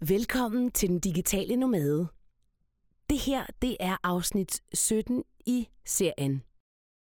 Velkommen 0.00 0.70
til 0.70 0.88
den 0.88 1.00
digitale 1.00 1.56
nomade. 1.56 2.08
Det 3.10 3.18
her, 3.18 3.46
det 3.62 3.76
er 3.80 3.96
afsnit 4.02 4.62
17 4.74 5.24
i 5.46 5.68
serien. 5.86 6.42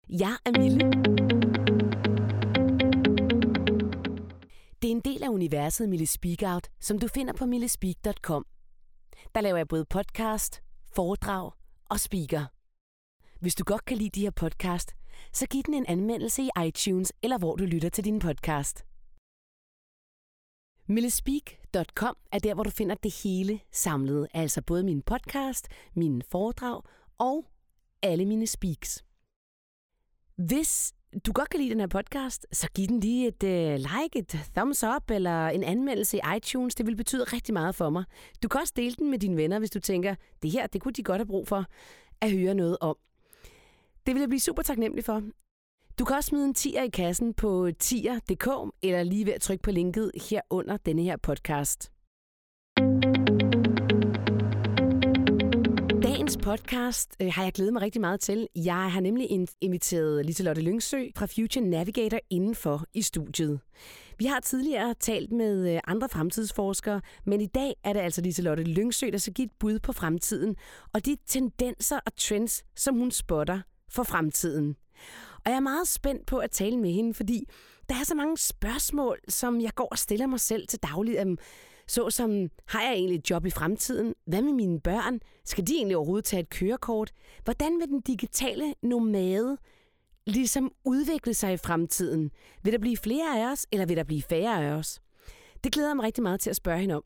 Jeg 0.08 0.36
er 0.44 0.50
Mille. 0.60 0.90
Det 4.82 4.88
er 4.88 4.92
en 4.92 5.00
del 5.00 5.22
af 5.22 5.28
universet 5.28 5.88
Mille 5.88 6.06
Speak 6.06 6.42
Out, 6.42 6.68
som 6.80 6.98
du 6.98 7.08
finder 7.08 7.32
på 7.32 7.46
millespeak.com. 7.46 8.46
Der 9.34 9.40
laver 9.40 9.56
jeg 9.56 9.68
både 9.68 9.84
podcast, 9.84 10.62
foredrag 10.94 11.52
og 11.88 12.00
speaker. 12.00 12.46
Hvis 13.40 13.54
du 13.54 13.64
godt 13.64 13.84
kan 13.84 13.96
lide 13.96 14.10
de 14.10 14.20
her 14.20 14.30
podcast, 14.30 14.94
så 15.32 15.46
giv 15.46 15.62
den 15.62 15.74
en 15.74 15.86
anmeldelse 15.86 16.42
i 16.42 16.50
iTunes 16.66 17.12
eller 17.22 17.38
hvor 17.38 17.56
du 17.56 17.64
lytter 17.64 17.88
til 17.88 18.04
din 18.04 18.18
podcast. 18.18 18.84
Millespeak.com 20.90 22.16
er 22.32 22.38
der, 22.38 22.54
hvor 22.54 22.62
du 22.62 22.70
finder 22.70 22.94
det 22.94 23.22
hele 23.22 23.60
samlet, 23.72 24.28
altså 24.34 24.62
både 24.62 24.84
min 24.84 25.02
podcast, 25.02 25.68
mine 25.94 26.22
foredrag 26.30 26.82
og 27.18 27.46
alle 28.02 28.24
mine 28.24 28.46
speaks. 28.46 29.04
Hvis 30.36 30.94
du 31.26 31.32
godt 31.32 31.50
kan 31.50 31.60
lide 31.60 31.70
den 31.70 31.80
her 31.80 31.86
podcast, 31.86 32.46
så 32.52 32.68
giv 32.74 32.86
den 32.86 33.00
lige 33.00 33.28
et 33.28 33.42
uh, 33.42 33.74
like, 33.74 34.18
et 34.18 34.28
thumbs 34.56 34.84
up 34.84 35.10
eller 35.10 35.48
en 35.48 35.64
anmeldelse 35.64 36.16
i 36.16 36.20
iTunes. 36.36 36.74
Det 36.74 36.86
vil 36.86 36.96
betyde 36.96 37.24
rigtig 37.24 37.52
meget 37.52 37.74
for 37.74 37.90
mig. 37.90 38.04
Du 38.42 38.48
kan 38.48 38.60
også 38.60 38.72
dele 38.76 38.94
den 38.94 39.10
med 39.10 39.18
dine 39.18 39.36
venner, 39.36 39.58
hvis 39.58 39.70
du 39.70 39.80
tænker, 39.80 40.14
det 40.42 40.50
her, 40.50 40.66
det 40.66 40.80
kunne 40.80 40.92
de 40.92 41.02
godt 41.02 41.18
have 41.18 41.26
brug 41.26 41.48
for 41.48 41.64
at 42.20 42.32
høre 42.32 42.54
noget 42.54 42.76
om. 42.80 42.96
Det 44.06 44.14
vil 44.14 44.20
jeg 44.20 44.28
blive 44.28 44.40
super 44.40 44.62
taknemmelig 44.62 45.04
for. 45.04 45.22
Du 46.00 46.04
kan 46.04 46.16
også 46.16 46.28
smide 46.28 46.44
en 46.44 46.54
tier 46.54 46.82
i 46.82 46.88
kassen 46.88 47.34
på 47.34 47.70
tier.dk, 47.78 48.48
eller 48.82 49.02
lige 49.02 49.26
ved 49.26 49.32
at 49.32 49.40
trykke 49.40 49.62
på 49.62 49.70
linket 49.70 50.10
her 50.30 50.40
under 50.50 50.76
denne 50.76 51.02
her 51.02 51.16
podcast. 51.16 51.92
Dagens 56.02 56.36
podcast 56.36 57.16
øh, 57.22 57.32
har 57.32 57.42
jeg 57.42 57.52
glædet 57.52 57.72
mig 57.72 57.82
rigtig 57.82 58.00
meget 58.00 58.20
til. 58.20 58.48
Jeg 58.56 58.92
har 58.92 59.00
nemlig 59.00 59.28
inviteret 59.60 60.26
Liselotte 60.26 60.62
Lyngsø 60.62 61.04
fra 61.16 61.26
Future 61.26 61.64
Navigator 61.64 62.18
indenfor 62.30 62.84
i 62.94 63.02
studiet. 63.02 63.60
Vi 64.18 64.24
har 64.24 64.40
tidligere 64.40 64.94
talt 64.94 65.32
med 65.32 65.74
øh, 65.74 65.80
andre 65.86 66.08
fremtidsforskere, 66.08 67.00
men 67.26 67.40
i 67.40 67.46
dag 67.46 67.74
er 67.84 67.92
det 67.92 68.00
altså 68.00 68.20
Liselotte 68.20 68.62
Lyngsø, 68.62 69.10
der 69.12 69.18
skal 69.18 69.34
give 69.34 69.46
et 69.46 69.52
bud 69.58 69.78
på 69.78 69.92
fremtiden, 69.92 70.56
og 70.92 71.06
de 71.06 71.16
tendenser 71.26 72.00
og 72.06 72.16
trends, 72.16 72.64
som 72.76 72.98
hun 72.98 73.10
spotter 73.10 73.60
for 73.90 74.02
fremtiden. 74.02 74.76
Og 75.44 75.50
jeg 75.50 75.56
er 75.56 75.60
meget 75.60 75.88
spændt 75.88 76.26
på 76.26 76.38
at 76.38 76.50
tale 76.50 76.76
med 76.76 76.90
hende, 76.90 77.14
fordi 77.14 77.44
der 77.88 77.94
er 77.94 78.04
så 78.04 78.14
mange 78.14 78.38
spørgsmål, 78.38 79.18
som 79.28 79.60
jeg 79.60 79.74
går 79.74 79.88
og 79.90 79.98
stiller 79.98 80.26
mig 80.26 80.40
selv 80.40 80.66
til 80.66 80.78
daglig. 80.82 81.16
Øhm, 81.20 81.30
um, 81.30 81.38
så 81.86 82.10
som, 82.10 82.48
har 82.66 82.82
jeg 82.82 82.92
egentlig 82.92 83.18
et 83.18 83.30
job 83.30 83.46
i 83.46 83.50
fremtiden? 83.50 84.14
Hvad 84.26 84.42
med 84.42 84.52
mine 84.52 84.80
børn? 84.80 85.20
Skal 85.44 85.66
de 85.66 85.72
egentlig 85.74 85.96
overhovedet 85.96 86.24
tage 86.24 86.40
et 86.40 86.50
kørekort? 86.50 87.12
Hvordan 87.44 87.78
vil 87.78 87.88
den 87.88 88.00
digitale 88.00 88.74
nomade 88.82 89.56
ligesom 90.26 90.72
udvikle 90.84 91.34
sig 91.34 91.52
i 91.52 91.56
fremtiden? 91.56 92.30
Vil 92.62 92.72
der 92.72 92.78
blive 92.78 92.96
flere 92.96 93.38
af 93.38 93.52
os, 93.52 93.66
eller 93.72 93.86
vil 93.86 93.96
der 93.96 94.04
blive 94.04 94.22
færre 94.22 94.64
af 94.64 94.70
os? 94.72 95.00
Det 95.64 95.72
glæder 95.72 95.88
jeg 95.88 95.96
mig 95.96 96.04
rigtig 96.04 96.22
meget 96.22 96.40
til 96.40 96.50
at 96.50 96.56
spørge 96.56 96.80
hende 96.80 96.94
om. 96.94 97.04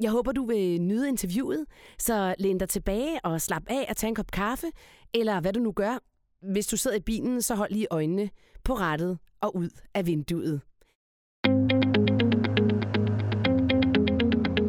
Jeg 0.00 0.10
håber, 0.10 0.32
du 0.32 0.46
vil 0.46 0.82
nyde 0.82 1.08
interviewet, 1.08 1.66
så 1.98 2.34
læn 2.38 2.58
dig 2.58 2.68
tilbage 2.68 3.24
og 3.24 3.40
slap 3.40 3.62
af 3.66 3.86
og 3.88 3.96
tage 3.96 4.08
en 4.08 4.14
kop 4.14 4.30
kaffe, 4.30 4.66
eller 5.14 5.40
hvad 5.40 5.52
du 5.52 5.60
nu 5.60 5.72
gør. 5.72 5.98
Hvis 6.42 6.66
du 6.66 6.76
sidder 6.76 6.96
i 6.96 7.00
bilen, 7.00 7.42
så 7.42 7.54
hold 7.54 7.70
lige 7.70 7.86
øjnene 7.90 8.30
på 8.64 8.74
rettet 8.74 9.18
og 9.40 9.56
ud 9.56 9.70
af 9.94 10.06
vinduet. 10.06 10.60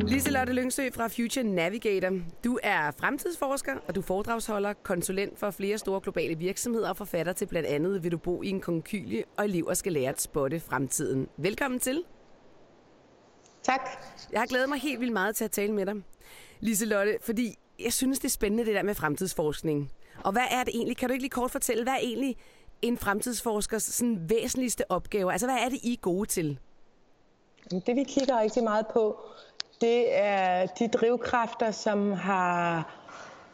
Liselotte 0.07 0.53
Lyngsø 0.53 0.89
fra 0.93 1.07
Future 1.07 1.43
Navigator. 1.43 2.19
Du 2.43 2.59
er 2.63 2.91
fremtidsforsker, 2.91 3.75
og 3.87 3.95
du 3.95 4.01
foredragsholder, 4.01 4.73
konsulent 4.73 5.39
for 5.39 5.51
flere 5.51 5.77
store 5.77 6.01
globale 6.01 6.37
virksomheder 6.37 6.89
og 6.89 6.97
forfatter 6.97 7.33
til 7.33 7.45
blandt 7.45 7.67
andet 7.69 8.03
Vil 8.03 8.11
du 8.11 8.17
bo 8.17 8.43
i 8.43 8.49
en 8.49 8.61
konkylie 8.61 9.23
og 9.37 9.45
elever 9.45 9.73
skal 9.73 9.91
lære 9.93 10.09
at 10.09 10.21
spotte 10.21 10.59
fremtiden. 10.59 11.27
Velkommen 11.37 11.79
til. 11.79 12.03
Tak. 13.63 13.81
Jeg 14.31 14.41
har 14.41 14.47
glædet 14.47 14.69
mig 14.69 14.79
helt 14.79 14.99
vildt 14.99 15.13
meget 15.13 15.35
til 15.35 15.45
at 15.45 15.51
tale 15.51 15.73
med 15.73 15.85
dig, 15.85 15.95
Liselotte, 16.59 17.17
fordi 17.21 17.55
jeg 17.79 17.93
synes, 17.93 18.19
det 18.19 18.25
er 18.25 18.29
spændende 18.29 18.65
det 18.65 18.75
der 18.75 18.83
med 18.83 18.95
fremtidsforskning. 18.95 19.91
Og 20.23 20.31
hvad 20.31 20.45
er 20.51 20.63
det 20.63 20.75
egentlig? 20.75 20.97
Kan 20.97 21.09
du 21.09 21.13
ikke 21.13 21.23
lige 21.23 21.29
kort 21.29 21.51
fortælle, 21.51 21.83
hvad 21.83 21.93
er 21.93 21.97
egentlig 21.97 22.37
en 22.81 22.97
fremtidsforskers 22.97 23.83
sådan, 23.83 24.29
væsentligste 24.29 24.91
opgave? 24.91 25.31
Altså, 25.31 25.47
hvad 25.47 25.57
er 25.57 25.69
det, 25.69 25.79
I 25.83 25.93
er 25.93 25.97
gode 26.01 26.29
til? 26.29 26.59
Det, 27.71 27.95
vi 27.95 28.03
kigger 28.03 28.39
rigtig 28.39 28.63
meget 28.63 28.85
på, 28.93 29.19
det 29.81 30.19
er 30.19 30.65
de 30.65 30.87
drivkræfter, 30.87 31.71
som 31.71 32.11
har 32.11 32.93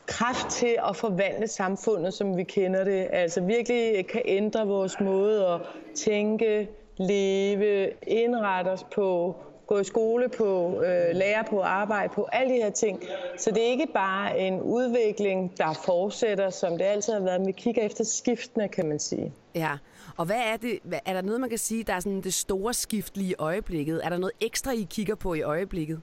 kraft 0.06 0.50
til 0.50 0.77
at 0.89 0.95
forvandle 0.95 1.47
samfundet, 1.47 2.13
som 2.13 2.38
vi 2.38 2.44
kender 2.44 2.83
det. 2.83 3.07
Altså 3.11 3.41
virkelig 3.41 4.07
kan 4.07 4.22
ændre 4.25 4.67
vores 4.67 5.00
måde 5.00 5.47
at 5.47 5.61
tænke, 5.95 6.69
leve, 6.97 7.91
indrette 8.07 8.69
os 8.69 8.83
på, 8.83 9.35
gå 9.67 9.79
i 9.79 9.83
skole 9.83 10.29
på, 10.29 10.81
øh, 10.81 11.16
lære 11.16 11.44
på, 11.50 11.61
arbejde 11.61 12.13
på, 12.13 12.28
alle 12.31 12.53
de 12.53 12.57
her 12.57 12.69
ting. 12.69 13.03
Så 13.38 13.51
det 13.51 13.63
er 13.63 13.67
ikke 13.67 13.88
bare 13.94 14.39
en 14.39 14.61
udvikling, 14.61 15.57
der 15.57 15.73
fortsætter, 15.85 16.50
som 16.50 16.78
det 16.78 16.85
altid 16.85 17.13
har 17.13 17.19
været, 17.19 17.41
men 17.41 17.47
vi 17.47 17.51
kigger 17.51 17.81
efter 17.81 18.03
skiftene, 18.03 18.67
kan 18.67 18.85
man 18.85 19.00
sige. 19.00 19.33
Ja, 19.56 19.77
og 20.17 20.25
hvad 20.25 20.41
er 20.53 20.57
det, 20.57 20.79
er 21.06 21.13
der 21.13 21.22
noget, 21.22 21.41
man 21.41 21.50
kan 21.50 21.57
sige, 21.57 21.83
der 21.83 21.94
er 21.94 22.00
sådan 22.00 22.22
det 22.22 22.33
store 22.33 22.73
skift 22.73 23.17
lige 23.17 23.31
i 23.31 23.35
øjeblikket? 23.39 24.01
Er 24.03 24.09
der 24.09 24.17
noget 24.17 24.33
ekstra, 24.41 24.72
I 24.72 24.88
kigger 24.89 25.16
på 25.16 25.33
i 25.33 25.41
øjeblikket? 25.41 26.01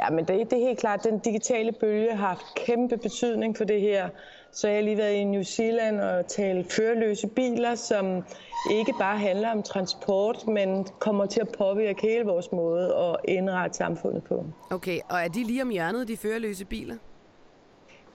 Ja, 0.00 0.10
men 0.10 0.24
det, 0.24 0.50
det 0.50 0.62
er 0.62 0.66
helt 0.66 0.78
klart, 0.78 1.04
den 1.04 1.18
digitale 1.18 1.72
bølge 1.72 2.16
har 2.16 2.26
haft 2.26 2.44
kæmpe 2.56 2.96
betydning 2.96 3.56
for 3.56 3.64
det 3.64 3.80
her. 3.80 4.08
Så 4.54 4.68
jeg 4.68 4.76
har 4.76 4.82
lige 4.82 4.98
været 4.98 5.12
i 5.12 5.24
New 5.24 5.42
Zealand 5.42 6.00
og 6.00 6.26
talt 6.26 6.72
førerløse 6.72 7.26
biler, 7.26 7.74
som 7.74 8.24
ikke 8.70 8.94
bare 8.98 9.18
handler 9.18 9.50
om 9.50 9.62
transport, 9.62 10.46
men 10.46 10.86
kommer 10.98 11.26
til 11.26 11.40
at 11.40 11.48
påvirke 11.58 12.02
hele 12.02 12.24
vores 12.24 12.52
måde 12.52 12.94
at 12.96 13.16
indrette 13.28 13.76
samfundet 13.76 14.24
på. 14.24 14.44
Okay, 14.70 14.98
og 15.10 15.18
er 15.20 15.28
de 15.28 15.44
lige 15.44 15.62
om 15.62 15.70
hjørnet, 15.70 16.08
de 16.08 16.16
førerløse 16.16 16.64
biler? 16.64 16.94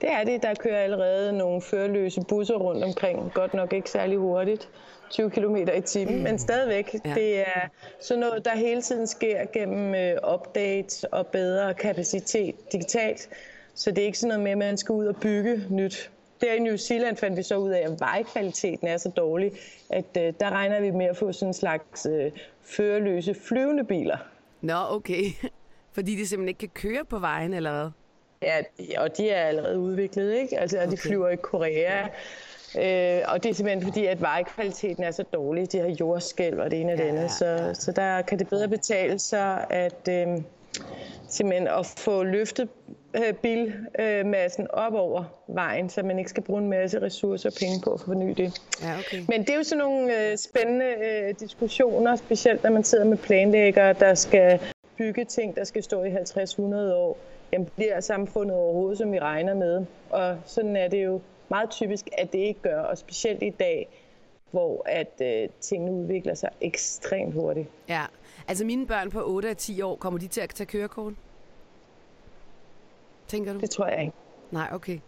Det 0.00 0.10
er 0.12 0.24
det. 0.24 0.42
Der 0.42 0.54
kører 0.54 0.78
allerede 0.78 1.32
nogle 1.32 1.62
førerløse 1.62 2.20
busser 2.28 2.54
rundt 2.54 2.84
omkring. 2.84 3.32
Godt 3.34 3.54
nok 3.54 3.72
ikke 3.72 3.90
særlig 3.90 4.18
hurtigt. 4.18 4.68
20 5.10 5.30
km 5.30 5.56
i 5.56 5.80
timen, 5.80 6.16
mm. 6.16 6.22
men 6.22 6.38
stadigvæk. 6.38 6.94
Ja. 7.04 7.14
Det 7.14 7.40
er 7.40 7.68
sådan 8.00 8.20
noget, 8.20 8.44
der 8.44 8.56
hele 8.56 8.82
tiden 8.82 9.06
sker 9.06 9.44
gennem 9.52 9.90
uh, 9.90 10.34
updates 10.34 11.04
og 11.04 11.26
bedre 11.26 11.74
kapacitet 11.74 12.72
digitalt. 12.72 13.28
Så 13.74 13.90
det 13.90 13.98
er 13.98 14.06
ikke 14.06 14.18
sådan 14.18 14.28
noget 14.28 14.42
med, 14.42 14.52
at 14.52 14.58
man 14.58 14.76
skal 14.76 14.92
ud 14.92 15.06
og 15.06 15.16
bygge 15.16 15.62
nyt. 15.70 16.10
Der 16.40 16.52
i 16.52 16.58
New 16.58 16.76
Zealand 16.76 17.16
fandt 17.16 17.36
vi 17.36 17.42
så 17.42 17.56
ud 17.56 17.70
af, 17.70 17.80
at 17.80 18.00
vejkvaliteten 18.00 18.88
er 18.88 18.96
så 18.96 19.08
dårlig, 19.08 19.52
at 19.90 20.04
uh, 20.16 20.22
der 20.40 20.50
regner 20.50 20.80
vi 20.80 20.90
med 20.90 21.06
at 21.06 21.16
få 21.16 21.32
sådan 21.32 21.50
en 21.50 21.54
slags 21.54 22.06
uh, 22.06 22.32
førerløse 22.62 23.34
flyvende 23.34 23.84
biler. 23.84 24.16
Nå, 24.60 24.74
okay. 24.90 25.22
Fordi 25.94 26.16
de 26.16 26.26
simpelthen 26.26 26.48
ikke 26.48 26.58
kan 26.58 26.90
køre 26.90 27.04
på 27.04 27.18
vejen, 27.18 27.54
eller 27.54 27.72
hvad? 27.72 27.90
Ja, 28.42 28.62
og 29.02 29.16
de 29.16 29.30
er 29.30 29.44
allerede 29.44 29.78
udviklet, 29.78 30.34
ikke? 30.34 30.58
Altså, 30.60 30.78
okay. 30.78 30.90
de 30.90 30.96
flyver 30.96 31.28
i 31.28 31.36
Korea. 31.36 32.08
Øh, 32.76 33.22
og 33.28 33.42
det 33.42 33.50
er 33.50 33.54
simpelthen 33.54 33.82
fordi, 33.82 34.06
at 34.06 34.20
vejkvaliteten 34.20 35.04
er 35.04 35.10
så 35.10 35.22
dårlig. 35.22 35.72
De 35.72 35.78
har 35.78 35.96
jordskælv 36.00 36.58
og 36.60 36.70
det 36.70 36.80
ene 36.80 36.92
og 36.92 36.98
det 36.98 37.04
andet. 37.04 37.22
Ja, 37.22 37.28
så, 37.28 37.70
så 37.74 37.92
der 37.92 38.22
kan 38.22 38.38
det 38.38 38.48
bedre 38.48 38.68
betale 38.68 39.18
sig 39.18 39.66
at, 39.70 40.08
øh, 40.10 40.26
simpelthen 41.28 41.68
at 41.68 41.86
få 41.86 42.22
løftet 42.22 42.68
øh, 42.88 42.94
bilmassen 43.42 44.66
op 44.70 44.94
over 44.94 45.24
vejen, 45.48 45.90
så 45.90 46.02
man 46.02 46.18
ikke 46.18 46.30
skal 46.30 46.42
bruge 46.42 46.62
en 46.62 46.68
masse 46.68 47.02
ressourcer 47.02 47.50
og 47.50 47.54
penge 47.60 47.80
på 47.84 47.90
at 47.90 48.00
forny 48.00 48.34
det. 48.36 48.62
Ja, 48.82 48.98
okay. 48.98 49.22
Men 49.28 49.40
det 49.40 49.50
er 49.50 49.56
jo 49.56 49.62
sådan 49.62 49.84
nogle 49.84 50.30
øh, 50.30 50.38
spændende 50.38 50.86
øh, 50.86 51.34
diskussioner, 51.40 52.16
specielt 52.16 52.62
når 52.62 52.70
man 52.70 52.84
sidder 52.84 53.04
med 53.04 53.16
planlæggere, 53.16 53.92
der 53.92 54.14
skal 54.14 54.60
bygge 54.98 55.24
ting, 55.24 55.56
der 55.56 55.64
skal 55.64 55.82
stå 55.82 56.04
i 56.04 56.08
50-100 56.08 56.62
år. 56.92 57.18
Jamen 57.52 57.68
bliver 57.76 58.00
samfundet 58.00 58.56
overhovedet, 58.56 58.98
som 58.98 59.12
vi 59.12 59.18
regner 59.18 59.54
med? 59.54 59.84
Og 60.10 60.36
sådan 60.46 60.76
er 60.76 60.88
det 60.88 61.04
jo 61.04 61.20
meget 61.48 61.70
typisk, 61.70 62.08
at 62.18 62.32
det 62.32 62.38
ikke 62.38 62.60
gør, 62.60 62.80
og 62.80 62.98
specielt 62.98 63.42
i 63.42 63.50
dag, 63.50 63.88
hvor 64.50 64.82
at 64.86 65.20
øh, 65.22 65.48
tingene 65.60 65.92
udvikler 65.92 66.34
sig 66.34 66.50
ekstremt 66.60 67.34
hurtigt. 67.34 67.68
Ja, 67.88 68.04
altså 68.48 68.64
mine 68.64 68.86
børn 68.86 69.10
på 69.10 69.20
8 69.24 69.50
og 69.50 69.56
10 69.56 69.82
år, 69.82 69.96
kommer 69.96 70.18
de 70.18 70.26
til 70.26 70.40
at 70.40 70.50
tage 70.50 70.66
kørekort? 70.66 71.12
Tænker 73.28 73.52
du? 73.52 73.60
Det 73.60 73.70
tror 73.70 73.86
jeg 73.86 74.00
ikke. 74.00 74.16
Nej, 74.50 74.68
okay. 74.72 74.98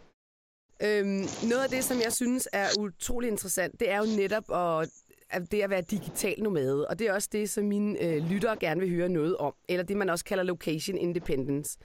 Øhm, 0.82 1.24
noget 1.48 1.62
af 1.64 1.70
det, 1.70 1.84
som 1.84 1.96
jeg 2.04 2.12
synes 2.12 2.48
er 2.52 2.66
utrolig 2.78 3.30
interessant, 3.30 3.80
det 3.80 3.90
er 3.90 3.98
jo 3.98 4.04
netop 4.16 4.44
at, 4.52 4.90
at 5.30 5.52
det 5.52 5.62
at 5.62 5.70
være 5.70 5.82
digital 5.82 6.42
nomade. 6.42 6.88
Og 6.88 6.98
det 6.98 7.06
er 7.06 7.12
også 7.12 7.28
det, 7.32 7.50
som 7.50 7.64
mine 7.64 8.02
øh, 8.04 8.30
lyttere 8.30 8.56
gerne 8.56 8.80
vil 8.80 8.90
høre 8.90 9.08
noget 9.08 9.36
om. 9.36 9.54
Eller 9.68 9.84
det, 9.84 9.96
man 9.96 10.10
også 10.10 10.24
kalder 10.24 10.44
location 10.44 10.98
independence. 10.98 11.78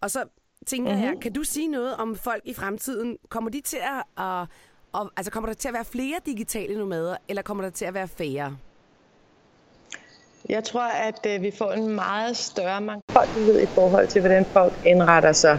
Og 0.00 0.10
så 0.10 0.24
tænker 0.66 0.90
mm-hmm. 0.90 1.04
jeg, 1.04 1.12
mhm. 1.12 1.20
kan 1.20 1.32
du 1.32 1.42
sige 1.42 1.68
noget 1.68 1.96
om 1.96 2.16
folk 2.16 2.42
i 2.44 2.54
fremtiden? 2.54 3.16
Kommer 3.28 3.50
de 3.50 3.60
til 3.60 3.76
at, 3.82 4.24
at, 4.24 4.46
at 4.94 5.10
altså 5.16 5.32
kommer 5.32 5.48
der 5.48 5.54
til 5.54 5.68
at 5.68 5.74
være 5.74 5.84
flere 5.84 6.20
digitale 6.26 6.78
nomader, 6.78 7.16
eller 7.28 7.42
kommer 7.42 7.64
der 7.64 7.70
til 7.70 7.84
at 7.84 7.94
være 7.94 8.08
færre? 8.08 8.56
Jeg 10.48 10.64
tror, 10.64 10.88
at 11.08 11.26
øh, 11.26 11.42
vi 11.42 11.50
får 11.50 11.72
en 11.72 11.88
meget 11.88 12.36
større 12.36 12.80
mangfoldighed 12.80 13.60
i 13.60 13.66
forhold 13.74 14.08
til, 14.08 14.20
hvordan 14.20 14.46
folk 14.52 14.74
indretter 14.86 15.32
sig. 15.32 15.58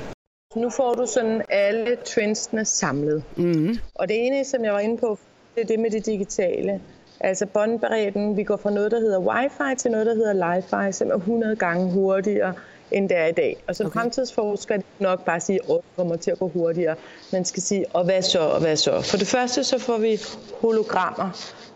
Nu 0.56 0.70
får 0.70 0.94
du 0.94 1.06
sådan 1.06 1.42
alle 1.50 1.98
trendsene 2.06 2.66
samlet. 2.66 3.24
Mm-hmm. 3.38 3.78
Og 3.96 4.08
det 4.08 4.26
ene, 4.26 4.46
som 4.46 4.64
jeg 4.64 4.74
var 4.74 4.80
inde 4.80 4.98
på, 4.98 5.18
det 5.56 5.64
er 5.64 5.68
det 5.68 5.80
med 5.80 5.92
det 5.92 6.06
digitale. 6.06 6.82
Altså 7.20 7.46
båndberedden, 7.46 8.38
vi 8.38 8.44
går 8.44 8.58
fra 8.58 8.72
noget, 8.72 8.92
der 8.92 9.00
hedder 9.00 9.20
wifi 9.20 9.76
til 9.78 9.92
noget, 9.92 10.06
der 10.06 10.16
hedder 10.16 10.34
li-fi, 10.34 10.92
som 10.92 11.10
er 11.10 11.16
100 11.16 11.56
gange 11.56 11.92
hurtigere 11.92 12.54
end 12.92 13.10
det 13.10 13.18
er 13.18 13.26
i 13.26 13.32
dag. 13.32 13.58
Og 13.68 13.76
som 13.76 13.86
okay. 13.86 14.00
fremtidsforsker 14.00 14.76
er 14.76 14.80
nok 15.00 15.26
bare 15.26 15.40
sige, 15.40 15.60
at 15.64 15.68
det 15.68 15.82
kommer 15.96 16.16
til 16.16 16.32
at 16.32 16.40
gå 16.40 16.48
hurtigere. 16.48 16.96
Man 17.32 17.46
skal 17.46 17.64
sige, 17.64 17.86
og 17.94 18.04
hvad 18.04 18.22
så, 18.22 18.40
og 18.40 18.60
hvad 18.60 18.76
så? 18.76 19.02
For 19.02 19.18
det 19.18 19.28
første 19.28 19.64
så 19.64 19.80
får 19.80 19.98
vi 19.98 20.20
hologrammer, 20.62 21.30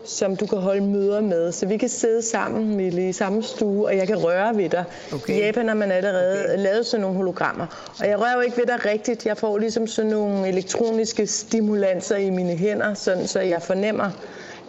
som 0.04 0.36
du 0.36 0.46
kan 0.46 0.58
holde 0.58 0.80
møder 0.80 1.20
med. 1.20 1.52
Så 1.52 1.66
vi 1.66 1.76
kan 1.76 1.88
sidde 1.88 2.22
sammen 2.22 2.76
Mille, 2.76 3.08
i 3.08 3.12
samme 3.12 3.42
stue, 3.42 3.86
og 3.86 3.96
jeg 3.96 4.06
kan 4.06 4.24
røre 4.24 4.56
ved 4.56 4.68
dig. 4.68 4.84
Okay. 5.14 5.34
I 5.34 5.38
Japan 5.38 5.68
har 5.68 5.74
man 5.74 5.92
allerede 5.92 6.44
okay. 6.44 6.58
lavet 6.58 6.86
sådan 6.86 7.00
nogle 7.00 7.16
hologrammer. 7.16 7.94
Og 8.00 8.08
jeg 8.08 8.20
rører 8.20 8.34
jo 8.34 8.40
ikke 8.40 8.56
ved 8.56 8.66
dig 8.66 8.84
rigtigt. 8.84 9.26
Jeg 9.26 9.38
får 9.38 9.58
ligesom 9.58 9.86
sådan 9.86 10.10
nogle 10.10 10.48
elektroniske 10.48 11.26
stimulanser 11.26 12.16
i 12.16 12.30
mine 12.30 12.56
hænder, 12.56 12.94
sådan 12.94 13.26
så 13.26 13.40
jeg 13.40 13.62
fornemmer, 13.62 14.10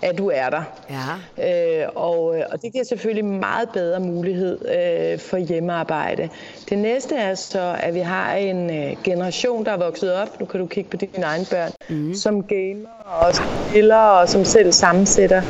at 0.02 0.18
du 0.18 0.30
er 0.30 0.50
der. 0.50 0.64
Ja. 0.90 1.82
Øh, 1.82 1.88
og, 1.96 2.38
øh, 2.38 2.44
og 2.52 2.62
det 2.62 2.72
giver 2.72 2.84
selvfølgelig 2.84 3.26
meget 3.26 3.70
bedre 3.74 4.00
mulighed 4.00 4.58
øh, 4.66 5.20
for 5.20 5.38
hjemmearbejde. 5.38 6.30
Det 6.70 6.78
næste 6.78 7.16
er 7.16 7.36
så, 7.36 7.76
at 7.80 7.94
vi 7.94 8.00
har 8.00 8.36
en 8.36 8.70
øh, 8.70 8.96
generation, 9.04 9.66
der 9.66 9.72
er 9.72 9.78
vokset 9.78 10.14
op, 10.14 10.40
nu 10.40 10.46
kan 10.46 10.60
du 10.60 10.66
kigge 10.66 10.90
på 10.90 10.98
dine 10.98 11.24
egne 11.26 11.46
børn, 11.52 11.72
mm. 11.90 12.14
som 12.14 12.44
gamer 12.44 12.90
og 13.06 13.36
spiller 13.36 13.98
og 13.98 14.30
som 14.30 14.46
selv 14.46 14.72
sammensætter. 14.72 15.42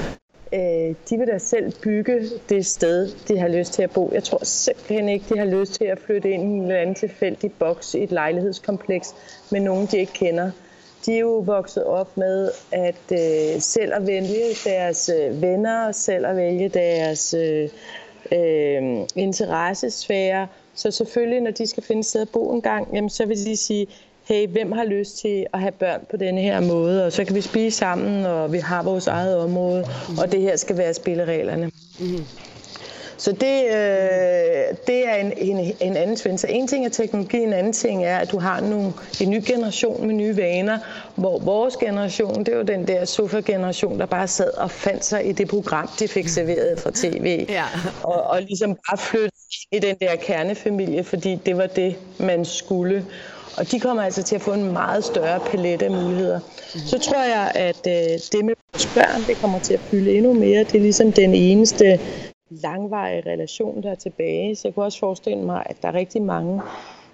Øh, 0.54 0.96
de 1.10 1.18
vil 1.18 1.28
da 1.28 1.38
selv 1.38 1.74
bygge 1.84 2.22
det 2.50 2.66
sted, 2.66 3.10
de 3.28 3.40
har 3.40 3.48
lyst 3.48 3.74
til 3.74 3.84
at 3.84 3.92
bo. 3.92 4.12
Jeg 4.14 4.24
tror 4.24 4.40
simpelthen 4.44 5.10
ikke, 5.10 5.26
de 5.34 5.40
har 5.40 5.46
lyst 5.46 5.74
til 5.74 5.86
at 5.86 6.00
flytte 6.06 6.30
ind 6.30 6.44
i 6.44 6.46
en 6.46 6.62
eller 6.62 6.76
anden 6.76 6.96
tilfældig 6.96 7.52
boks 7.60 7.94
i 7.94 8.04
et 8.04 8.12
lejlighedskompleks 8.12 9.16
med 9.52 9.60
nogen, 9.60 9.86
de 9.92 9.98
ikke 9.98 10.14
kender 10.14 10.52
de 11.06 11.16
er 11.16 11.20
jo 11.20 11.38
vokset 11.46 11.84
op 11.84 12.18
med 12.18 12.52
at 12.72 12.96
øh, 13.12 13.62
selv 13.62 13.94
at 13.94 14.08
vælge 14.08 14.46
deres 14.66 15.10
øh, 15.20 15.42
venner, 15.42 15.92
selv 15.92 16.26
at 16.26 16.36
vælge 16.36 16.70
deres 16.70 17.34
øh, 17.34 17.70
øh, 18.32 19.08
interessesfære. 19.16 20.48
Så 20.76 20.92
selvfølgelig, 20.92 21.42
når 21.42 21.52
de 21.52 21.68
skal 21.68 21.84
finde 21.84 22.04
sted 22.04 22.22
at 22.22 22.30
bo 22.30 22.54
en 22.54 22.62
gang, 22.62 22.88
jamen, 22.94 23.10
så 23.10 23.26
vil 23.26 23.46
de 23.46 23.58
sige, 23.58 23.88
hey, 24.24 24.48
hvem 24.48 24.72
har 24.72 24.84
lyst 24.84 25.18
til 25.18 25.46
at 25.54 25.60
have 25.60 25.72
børn 25.72 26.06
på 26.12 26.18
denne 26.18 26.42
her 26.42 26.60
måde? 26.60 27.06
Og 27.06 27.12
så 27.12 27.26
kan 27.26 27.36
vi 27.36 27.42
spise 27.42 27.78
sammen, 27.78 28.26
og 28.26 28.54
vi 28.54 28.58
har 28.58 28.84
vores 28.84 29.08
eget 29.08 29.38
område, 29.38 29.86
og 30.22 30.32
det 30.32 30.42
her 30.42 30.56
skal 30.56 30.78
være 30.78 30.94
spillereglerne. 30.94 31.72
Mm. 32.00 32.26
Så 33.18 33.32
det, 33.32 33.66
øh, 33.66 34.78
det 34.88 35.08
er 35.08 35.16
en, 35.16 35.34
en, 35.38 35.76
en 35.80 35.98
anden 35.98 36.16
trend. 36.16 36.38
Så 36.38 36.48
en 36.50 36.68
ting 36.68 36.86
er 36.86 36.90
teknologi, 36.90 37.38
en 37.38 37.54
anden 37.54 37.74
ting 37.74 38.06
er, 38.06 38.18
at 38.18 38.32
du 38.32 38.40
har 38.40 38.62
nogle, 38.62 38.94
en 39.22 39.30
ny 39.30 39.42
generation 39.46 40.08
med 40.08 40.16
nye 40.16 40.38
vaner, 40.38 40.80
hvor 41.16 41.40
vores 41.40 41.78
generation, 41.78 42.40
det 42.40 42.48
er 42.48 42.58
jo 42.58 42.64
den 42.64 42.88
der 42.88 43.06
sofa-generation, 43.06 44.00
der 44.00 44.06
bare 44.06 44.28
sad 44.28 44.54
og 44.58 44.72
fandt 44.72 45.06
sig 45.06 45.30
i 45.30 45.32
det 45.32 45.48
program, 45.48 45.90
de 46.00 46.08
fik 46.08 46.28
serveret 46.28 46.80
fra 46.80 46.92
tv. 46.96 47.46
Ja. 47.50 47.64
Og, 48.04 48.24
og 48.24 48.42
ligesom 48.42 48.76
bare 48.90 48.98
flyttede 48.98 49.32
i 49.72 49.80
den 49.80 49.96
der 50.02 50.16
kernefamilie, 50.16 51.04
fordi 51.04 51.40
det 51.46 51.58
var 51.58 51.68
det, 51.68 51.96
man 52.20 52.46
skulle. 52.46 53.06
Og 53.58 53.72
de 53.72 53.80
kommer 53.80 54.04
altså 54.04 54.24
til 54.24 54.36
at 54.36 54.42
få 54.42 54.54
en 54.54 54.74
meget 54.74 55.04
større 55.04 55.40
palette 55.40 55.86
af 55.86 55.92
muligheder. 55.92 56.40
Mm. 56.74 56.80
Så 56.80 57.00
tror 57.00 57.24
jeg, 57.24 57.52
at 57.56 57.88
øh, 57.88 58.20
det 58.32 58.46
med 58.46 58.54
vores 58.74 58.86
børn, 58.86 59.24
det 59.28 59.38
kommer 59.42 59.60
til 59.60 59.74
at 59.74 59.80
fylde 59.92 60.12
endnu 60.18 60.34
mere. 60.34 60.60
Det 60.60 60.76
er 60.76 60.80
ligesom 60.80 61.12
den 61.12 61.36
eneste 61.36 62.00
langvarig 62.50 63.26
relation, 63.26 63.84
der 63.84 63.92
er 63.92 63.96
tilbage. 63.96 64.56
Så 64.56 64.68
jeg 64.68 64.76
kunne 64.76 64.86
også 64.86 65.00
forestille 65.00 65.44
mig, 65.44 65.64
at 65.66 65.78
der 65.82 65.88
er 65.88 65.94
rigtig 65.94 66.22
mange, 66.22 66.62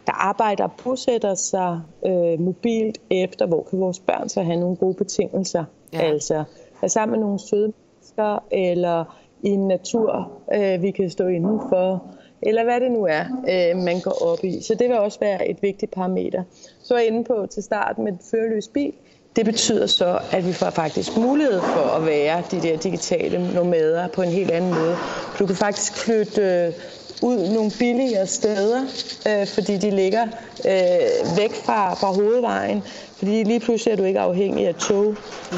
der 0.08 0.14
arbejder 0.14 0.64
og 0.64 0.72
bosætter 0.84 1.36
sig 1.36 1.82
øh, 2.06 2.40
mobilt 2.40 3.02
efter, 3.10 3.46
hvor 3.46 3.64
kan 3.70 3.80
vores 3.80 4.00
børn 4.00 4.30
så 4.30 4.42
have 4.42 4.60
nogle 4.60 4.76
gode 4.76 4.94
betingelser. 4.94 5.64
Ja. 5.94 6.02
Altså 6.02 6.44
være 6.82 6.90
sammen 6.90 7.20
med 7.20 7.26
nogle 7.26 7.40
søde 7.40 7.74
mennesker, 7.78 8.44
eller 8.52 9.18
i 9.44 9.50
en 9.50 9.68
natur, 9.68 10.32
øh, 10.54 10.82
vi 10.82 10.92
kan 10.92 11.10
stå 11.10 11.28
indenfor, 11.28 12.04
eller 12.42 12.64
hvad 12.64 12.80
det 12.80 12.92
nu 12.92 13.06
er, 13.06 13.24
øh, 13.24 13.84
man 13.84 14.00
går 14.04 14.32
op 14.32 14.44
i. 14.44 14.62
Så 14.62 14.76
det 14.76 14.90
vil 14.90 14.98
også 14.98 15.20
være 15.20 15.48
et 15.48 15.62
vigtigt 15.62 15.92
parameter. 15.92 16.44
Så 16.84 16.94
er 16.94 17.00
jeg 17.00 17.08
inde 17.08 17.24
på 17.24 17.46
til 17.52 17.64
start 17.64 17.98
med 17.98 18.14
førerløs 18.32 18.68
bil. 18.68 18.94
Det 19.36 19.46
betyder 19.46 19.88
så, 19.88 20.20
at 20.32 20.48
vi 20.48 20.54
får 20.54 20.70
faktisk 20.70 21.18
mulighed 21.18 21.62
for 21.62 21.96
at 21.96 22.06
være 22.06 22.44
de 22.52 22.62
der 22.62 22.78
digitale 22.78 23.54
nomader 23.54 24.08
på 24.08 24.22
en 24.22 24.30
helt 24.30 24.52
anden 24.52 24.74
måde. 24.74 24.98
Du 25.40 25.46
kan 25.46 25.56
faktisk 25.56 25.94
flytte 25.98 26.42
øh, 26.42 26.74
ud 27.22 27.50
nogle 27.54 27.72
billigere 27.80 28.28
steder, 28.28 28.82
øh, 29.28 29.48
fordi 29.48 29.78
de 29.78 29.90
ligger 29.90 30.24
øh, 30.66 31.38
væk 31.38 31.54
fra, 31.54 31.94
fra 31.94 32.08
hovedvejen. 32.08 32.84
Fordi 33.18 33.44
lige 33.44 33.60
pludselig 33.60 33.92
er 33.92 33.96
du 33.96 34.04
ikke 34.04 34.20
afhængig 34.20 34.68
af 34.68 34.76
tog, 34.76 35.16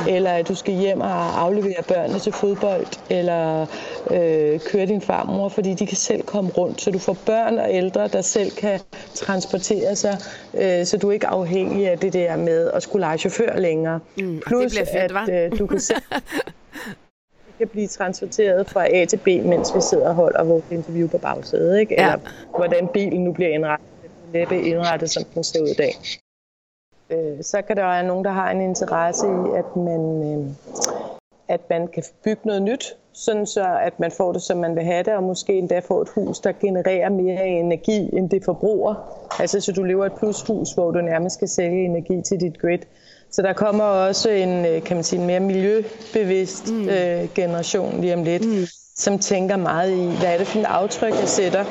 eller 0.07 0.31
at 0.31 0.47
du 0.47 0.55
skal 0.55 0.73
hjem 0.73 1.01
og 1.01 1.41
aflevere 1.41 1.83
børnene 1.87 2.19
til 2.19 2.31
fodbold, 2.31 2.85
eller 3.09 3.65
øh, 4.11 4.59
køre 4.59 4.85
din 4.85 5.01
farmor, 5.01 5.49
fordi 5.49 5.73
de 5.73 5.87
kan 5.87 5.97
selv 5.97 6.21
komme 6.21 6.49
rundt. 6.49 6.81
Så 6.81 6.91
du 6.91 6.99
får 6.99 7.17
børn 7.25 7.59
og 7.59 7.73
ældre, 7.73 8.07
der 8.07 8.21
selv 8.21 8.51
kan 8.51 8.79
transportere 9.15 9.95
sig, 9.95 10.17
øh, 10.53 10.85
så 10.85 10.97
du 10.97 11.09
er 11.09 11.11
ikke 11.11 11.27
afhængig 11.27 11.89
af 11.89 11.99
det 11.99 12.13
der 12.13 12.35
med 12.37 12.71
at 12.73 12.83
skulle 12.83 13.01
lege 13.01 13.17
chauffør 13.17 13.57
længere. 13.57 13.99
Mm, 14.17 14.41
Plus, 14.45 14.63
det 14.63 14.71
bliver 14.71 15.01
fedt, 15.07 15.29
at 15.29 15.51
øh, 15.53 15.59
du 15.59 15.67
kan 15.67 15.79
selv 15.79 16.01
kan 17.63 17.69
blive 17.71 17.87
transporteret 17.87 18.69
fra 18.69 18.95
A 18.95 19.05
til 19.05 19.17
B, 19.17 19.27
mens 19.27 19.75
vi 19.75 19.81
sidder 19.81 20.09
og 20.09 20.15
holder 20.15 20.43
vores 20.43 20.63
interview 20.71 21.07
på 21.07 21.17
bagsædet, 21.17 21.79
ikke? 21.79 21.95
Eller 21.95 22.11
ja. 22.11 22.57
hvordan 22.57 22.87
bilen 22.93 23.23
nu 23.23 23.31
bliver 23.31 23.49
indrettet. 23.49 23.87
Er 24.33 24.51
indrettet, 24.51 25.09
som 25.09 25.23
den 25.23 25.43
ser 25.43 25.61
ud 25.61 25.67
i 25.67 25.73
dag. 25.73 25.93
Øh, 27.09 27.43
så 27.43 27.61
kan 27.61 27.77
der 27.77 27.83
være 27.83 28.07
nogen, 28.07 28.25
der 28.25 28.31
har 28.31 28.51
en 28.51 28.61
interesse 28.61 29.25
i, 29.25 29.57
at 29.57 29.75
man, 29.75 30.01
øh, 30.29 30.45
at 31.47 31.61
man 31.69 31.87
kan 31.87 32.03
bygge 32.23 32.41
noget 32.45 32.61
nyt, 32.61 32.97
sådan 33.13 33.45
så 33.45 33.77
at 33.81 33.99
man 33.99 34.11
får 34.11 34.31
det, 34.31 34.41
som 34.41 34.57
man 34.57 34.75
vil 34.75 34.83
have 34.83 35.03
det, 35.03 35.13
og 35.13 35.23
måske 35.23 35.53
endda 35.53 35.79
få 35.79 36.01
et 36.01 36.09
hus, 36.15 36.39
der 36.39 36.51
genererer 36.51 37.09
mere 37.09 37.47
energi, 37.47 38.09
end 38.17 38.29
det 38.29 38.43
forbruger. 38.45 38.93
Altså, 39.39 39.61
så 39.61 39.71
du 39.71 39.83
lever 39.83 40.05
et 40.05 40.13
plushus, 40.13 40.73
hvor 40.73 40.91
du 40.91 41.01
nærmest 41.01 41.35
skal 41.35 41.47
sælge 41.47 41.85
energi 41.85 42.21
til 42.21 42.39
dit 42.39 42.61
grid. 42.61 42.79
Så 43.33 43.41
der 43.41 43.53
kommer 43.53 43.83
også 43.83 44.29
en, 44.29 44.65
øh, 44.65 44.83
kan 44.83 44.97
man 44.97 45.03
sige, 45.03 45.19
en 45.19 45.27
mere 45.27 45.39
miljøbevidst 45.39 46.71
mm. 46.71 46.89
øh, 46.89 47.27
generation 47.35 48.01
lige 48.01 48.13
om 48.13 48.23
lidt, 48.23 48.45
mm. 48.45 48.65
som 48.95 49.19
tænker 49.19 49.57
meget 49.57 49.91
i, 49.91 50.17
hvad 50.19 50.33
er 50.33 50.37
det 50.37 50.47
for 50.47 50.59
et 50.59 50.65
aftryk, 50.65 51.13
jeg 51.19 51.29
sætter 51.29 51.65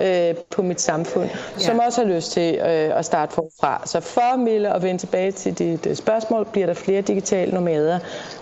øh, 0.00 0.34
på 0.50 0.62
mit 0.62 0.80
samfund, 0.80 1.28
ja. 1.58 1.64
som 1.64 1.78
også 1.78 2.04
har 2.04 2.08
lyst 2.08 2.32
til 2.32 2.54
øh, 2.54 2.98
at 2.98 3.04
starte 3.04 3.34
forfra. 3.34 3.82
Så 3.84 4.00
for 4.00 4.36
Mille 4.36 4.74
at 4.74 4.82
vende 4.82 5.00
tilbage 5.00 5.32
til 5.32 5.58
dit 5.58 5.86
øh, 5.86 5.96
spørgsmål, 5.96 6.46
bliver 6.52 6.66
der 6.66 6.74
flere 6.74 7.00
digitale 7.00 7.54
nomader, 7.54 7.98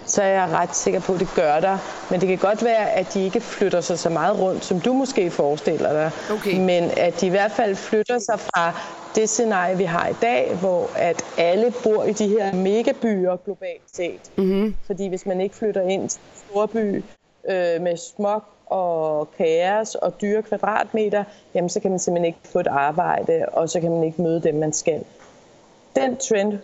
så 0.06 0.22
er 0.22 0.26
jeg 0.26 0.48
ret 0.52 0.76
sikker 0.76 1.00
på, 1.00 1.12
at 1.12 1.20
det 1.20 1.28
gør 1.36 1.60
der. 1.60 1.78
Men 2.10 2.20
det 2.20 2.28
kan 2.28 2.38
godt 2.38 2.64
være, 2.64 2.90
at 2.90 3.14
de 3.14 3.24
ikke 3.24 3.40
flytter 3.40 3.80
sig 3.80 3.98
så 3.98 4.08
meget 4.08 4.38
rundt, 4.38 4.64
som 4.64 4.80
du 4.80 4.92
måske 4.92 5.30
forestiller 5.30 5.92
dig. 5.92 6.10
Okay. 6.32 6.58
Men 6.58 6.90
at 6.96 7.20
de 7.20 7.26
i 7.26 7.30
hvert 7.30 7.52
fald 7.52 7.76
flytter 7.76 8.18
sig 8.18 8.40
fra 8.40 8.72
det 9.14 9.28
scenarie, 9.28 9.76
vi 9.76 9.84
har 9.84 10.08
i 10.08 10.14
dag, 10.22 10.56
hvor 10.60 10.90
at 10.96 11.24
alle 11.38 11.72
bor 11.82 12.04
i 12.04 12.12
de 12.12 12.28
her 12.28 12.54
megabyer 12.54 13.36
globalt 13.36 13.82
set. 13.92 14.32
Mm-hmm. 14.36 14.76
Fordi 14.86 15.08
hvis 15.08 15.26
man 15.26 15.40
ikke 15.40 15.54
flytter 15.54 15.82
ind 15.82 16.08
til 16.08 16.20
en 16.20 16.34
storby 16.34 17.04
øh, 17.48 17.82
med 17.82 17.96
smog 17.96 18.42
og 18.66 19.28
kaos 19.38 19.94
og 19.94 20.20
dyre 20.20 20.42
kvadratmeter, 20.42 21.24
jamen 21.54 21.68
så 21.70 21.80
kan 21.80 21.90
man 21.90 21.98
simpelthen 21.98 22.26
ikke 22.26 22.38
få 22.44 22.60
et 22.60 22.66
arbejde, 22.66 23.46
og 23.52 23.70
så 23.70 23.80
kan 23.80 23.90
man 23.90 24.04
ikke 24.04 24.22
møde 24.22 24.42
dem, 24.42 24.54
man 24.54 24.72
skal. 24.72 25.04
Den 25.96 26.16
trend 26.16 26.58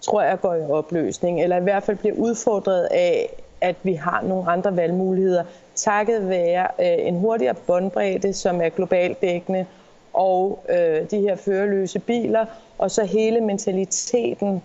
tror 0.00 0.22
jeg 0.22 0.40
går 0.40 0.54
i 0.54 0.62
opløsning, 0.70 1.42
eller 1.42 1.56
i 1.56 1.62
hvert 1.62 1.82
fald 1.82 1.96
bliver 1.96 2.16
udfordret 2.16 2.88
af, 2.90 3.42
at 3.60 3.76
vi 3.82 3.94
har 3.94 4.22
nogle 4.22 4.50
andre 4.50 4.76
valgmuligheder, 4.76 5.44
takket 5.74 6.28
være 6.28 6.66
øh, 6.80 7.06
en 7.06 7.18
hurtigere 7.18 7.54
båndbredde, 7.54 8.32
som 8.32 8.60
er 8.60 8.68
globalt 8.68 9.20
dækkende, 9.20 9.66
og 10.12 10.64
øh, 10.68 11.10
de 11.10 11.20
her 11.20 11.36
førerløse 11.36 11.98
biler, 11.98 12.46
og 12.78 12.90
så 12.90 13.04
hele 13.04 13.40
mentaliteten 13.40 14.62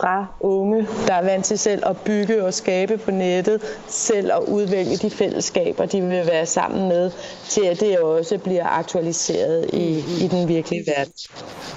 fra 0.00 0.26
unge, 0.40 0.86
der 1.06 1.14
er 1.14 1.22
vant 1.22 1.44
til 1.44 1.58
selv 1.58 1.82
at 1.86 1.96
bygge 2.04 2.44
og 2.44 2.54
skabe 2.54 2.98
på 2.98 3.10
nettet, 3.10 3.62
selv 3.88 4.32
at 4.32 4.40
udvælge 4.48 4.96
de 4.96 5.10
fællesskaber, 5.10 5.86
de 5.86 6.00
vil 6.00 6.26
være 6.26 6.46
sammen 6.46 6.88
med, 6.88 7.10
til 7.48 7.66
at 7.66 7.80
det 7.80 7.98
også 7.98 8.38
bliver 8.38 8.66
aktualiseret 8.66 9.70
i, 9.72 9.98
i 10.24 10.28
den 10.28 10.48
virkelige 10.48 10.84
verden. 10.86 11.12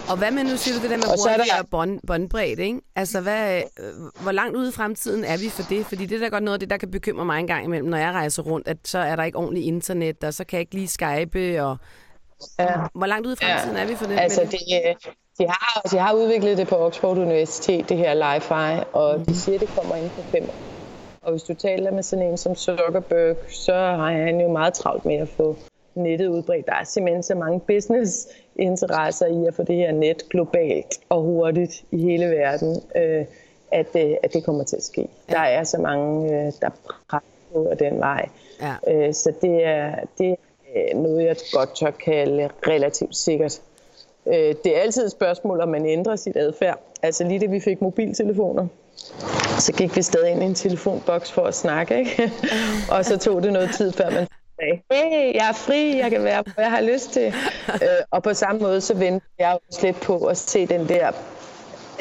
Og 0.09 0.17
hvad 0.17 0.31
med 0.31 0.43
nu 0.43 0.57
siger 0.57 0.75
du 0.77 0.81
det 0.81 0.89
der 0.89 0.97
med 0.97 1.05
hurtigere 1.05 1.57
der... 1.57 1.67
bånd, 1.71 1.99
båndbredde, 2.07 2.63
ikke? 2.63 2.79
Altså, 2.95 3.21
hvad, 3.21 3.61
øh, 3.79 3.85
hvor 4.21 4.31
langt 4.31 4.57
ude 4.57 4.69
i 4.69 4.71
fremtiden 4.71 5.23
er 5.23 5.37
vi 5.37 5.49
for 5.49 5.63
det? 5.69 5.85
Fordi 5.85 6.05
det 6.05 6.15
er 6.15 6.19
da 6.19 6.27
godt 6.27 6.43
noget 6.43 6.55
af 6.55 6.59
det, 6.59 6.69
der 6.69 6.77
kan 6.77 6.91
bekymre 6.91 7.25
mig 7.25 7.39
en 7.39 7.47
gang 7.47 7.65
imellem, 7.65 7.89
når 7.89 7.97
jeg 7.97 8.11
rejser 8.11 8.43
rundt, 8.43 8.67
at 8.67 8.77
så 8.83 8.99
er 8.99 9.15
der 9.15 9.23
ikke 9.23 9.37
ordentligt 9.37 9.65
internet, 9.65 10.23
og 10.23 10.33
så 10.33 10.43
kan 10.43 10.57
jeg 10.57 10.61
ikke 10.61 10.75
lige 10.75 10.87
skype, 10.87 11.63
og 11.63 11.77
Ja. 12.59 12.73
Hvor 12.93 13.05
langt 13.05 13.27
ude 13.27 13.33
i 13.33 13.45
fremtiden 13.45 13.75
ja. 13.75 13.83
er 13.83 13.87
vi 13.87 13.95
for 13.95 14.05
det? 14.05 14.19
Altså, 14.19 14.41
det, 14.41 14.59
de, 15.39 15.47
har, 15.47 15.81
de 15.91 15.97
har 15.97 16.13
udviklet 16.13 16.57
det 16.57 16.67
på 16.67 16.75
Oxford 16.75 17.17
Universitet, 17.17 17.89
det 17.89 17.97
her 17.97 18.13
Li-Fi, 18.13 18.85
og 18.93 19.19
mm. 19.19 19.25
de 19.25 19.35
siger, 19.35 19.59
det 19.59 19.69
kommer 19.75 19.95
inden 19.95 20.09
for 20.09 20.21
fem 20.21 20.43
år. 20.43 20.55
Og 21.21 21.31
hvis 21.31 21.43
du 21.43 21.53
taler 21.53 21.91
med 21.91 22.03
sådan 22.03 22.25
en 22.25 22.37
som 22.37 22.55
Zuckerberg, 22.55 23.35
så 23.49 23.73
har 23.73 24.11
han 24.11 24.41
jo 24.41 24.51
meget 24.51 24.73
travlt 24.73 25.05
med 25.05 25.15
at 25.15 25.29
få 25.29 25.55
nettet 25.95 26.27
udbredt. 26.27 26.65
Der 26.65 26.73
er 26.73 26.83
simpelthen 26.83 27.23
så 27.23 27.35
mange 27.35 27.59
business-interesser 27.59 29.25
i 29.25 29.47
at 29.47 29.53
få 29.53 29.63
det 29.63 29.75
her 29.75 29.91
net 29.91 30.29
globalt 30.29 30.99
og 31.09 31.21
hurtigt 31.21 31.83
i 31.91 32.01
hele 32.01 32.25
verden, 32.25 32.81
øh, 32.95 33.25
at, 33.71 33.87
øh, 33.95 34.15
at 34.23 34.33
det 34.33 34.45
kommer 34.45 34.63
til 34.63 34.75
at 34.75 34.83
ske. 34.83 35.07
Ja. 35.29 35.33
Der 35.33 35.39
er 35.39 35.63
så 35.63 35.77
mange, 35.77 36.33
øh, 36.33 36.51
der 36.61 36.69
presser 37.09 37.27
på 37.53 37.73
den 37.79 37.99
vej. 37.99 38.29
Ja. 38.61 38.75
Øh, 38.87 39.13
så 39.13 39.33
det 39.41 39.65
er, 39.65 39.95
det 40.17 40.35
noget, 40.95 41.25
jeg 41.25 41.35
godt 41.51 41.75
tør 41.75 41.91
kalde 41.91 42.49
relativt 42.67 43.15
sikkert. 43.15 43.61
Øh, 44.27 44.55
det 44.63 44.77
er 44.77 44.81
altid 44.81 45.05
et 45.05 45.11
spørgsmål, 45.11 45.61
om 45.61 45.69
man 45.69 45.85
ændrer 45.85 46.15
sit 46.15 46.37
adfærd. 46.37 46.79
Altså 47.03 47.23
lige 47.23 47.39
da 47.39 47.45
vi 47.45 47.59
fik 47.59 47.81
mobiltelefoner, 47.81 48.67
så 49.59 49.73
gik 49.73 49.95
vi 49.95 50.01
stadig 50.01 50.31
ind 50.31 50.43
i 50.43 50.45
en 50.45 50.55
telefonboks 50.55 51.31
for 51.31 51.41
at 51.41 51.55
snakke, 51.55 51.99
ikke? 51.99 52.31
og 52.91 53.05
så 53.05 53.17
tog 53.17 53.43
det 53.43 53.53
noget 53.53 53.69
tid, 53.77 53.91
før 53.91 54.09
man 54.09 54.27
sagde, 54.59 54.81
hey, 54.91 55.35
jeg 55.35 55.49
er 55.49 55.53
fri, 55.53 55.97
jeg 55.97 56.11
kan 56.11 56.23
være, 56.23 56.43
hvor 56.53 56.63
jeg 56.63 56.71
har 56.71 56.81
lyst 56.81 57.13
til. 57.13 57.27
øh, 57.73 57.87
og 58.11 58.23
på 58.23 58.33
samme 58.33 58.61
måde, 58.61 58.81
så 58.81 58.93
venter 58.93 59.27
jeg 59.39 59.57
også 59.67 59.85
lidt 59.85 60.01
på 60.01 60.25
at 60.25 60.37
se 60.37 60.67
den 60.67 60.89
der 60.89 61.11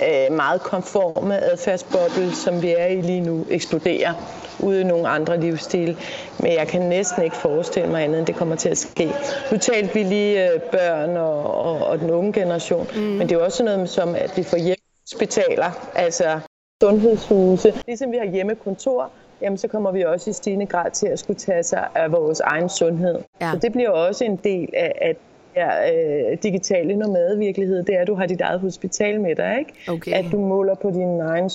øh, 0.02 0.36
meget 0.36 0.60
konforme 0.60 1.38
adfærdsboble, 1.38 2.34
som 2.34 2.62
vi 2.62 2.70
er 2.70 2.86
i 2.86 3.00
lige 3.00 3.20
nu, 3.20 3.46
eksplodere 3.50 4.14
ude 4.60 4.80
i 4.80 4.84
nogle 4.84 5.08
andre 5.08 5.40
livsstile. 5.40 5.96
Men 6.40 6.52
jeg 6.52 6.68
kan 6.68 6.82
næsten 6.82 7.24
ikke 7.24 7.36
forestille 7.36 7.90
mig 7.90 8.04
andet, 8.04 8.18
end 8.18 8.26
det 8.26 8.36
kommer 8.36 8.56
til 8.56 8.68
at 8.68 8.78
ske. 8.78 9.10
Nu 9.52 9.58
talte 9.58 9.94
vi 9.94 10.02
lige 10.02 10.52
øh, 10.52 10.60
børn 10.60 11.16
og, 11.16 11.64
og, 11.64 11.86
og 11.86 11.98
den 11.98 12.10
unge 12.10 12.32
generation, 12.32 12.86
mm. 12.94 13.00
men 13.00 13.20
det 13.20 13.32
er 13.32 13.38
jo 13.38 13.44
også 13.44 13.64
noget 13.64 13.88
som, 13.88 14.14
at 14.14 14.32
vi 14.36 14.42
får 14.42 14.56
hjemmehospitaler, 14.56 15.90
altså 15.94 16.40
sundhedshuse. 16.82 17.72
Ligesom 17.86 18.12
vi 18.12 18.16
har 18.16 18.26
hjemmekontor, 18.26 19.10
jamen 19.42 19.58
så 19.58 19.68
kommer 19.68 19.92
vi 19.92 20.04
også 20.04 20.30
i 20.30 20.32
stigende 20.32 20.66
grad 20.66 20.90
til 20.90 21.06
at 21.06 21.18
skulle 21.18 21.38
tage 21.38 21.62
sig 21.62 21.88
af 21.94 22.12
vores 22.12 22.40
egen 22.40 22.68
sundhed. 22.68 23.18
Ja. 23.40 23.50
Så 23.52 23.58
det 23.58 23.72
bliver 23.72 23.90
også 23.90 24.24
en 24.24 24.36
del 24.36 24.68
af, 24.74 24.92
at 25.00 25.16
ja, 25.56 25.92
øh, 25.92 26.38
digitale 26.42 26.96
nomadevirkelighed, 26.96 27.82
det 27.82 27.94
er, 27.94 28.00
at 28.00 28.06
du 28.06 28.14
har 28.14 28.26
dit 28.26 28.40
eget 28.40 28.60
hospital 28.60 29.20
med 29.20 29.36
dig, 29.36 29.56
ikke? 29.58 29.72
Okay. 29.88 30.12
At 30.12 30.24
du 30.32 30.38
måler 30.38 30.74
på 30.74 30.90
din 30.90 31.20
egen 31.20 31.50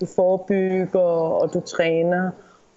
du 0.00 0.06
forebygger, 0.06 1.00
og 1.40 1.54
du 1.54 1.60
træner, 1.60 2.30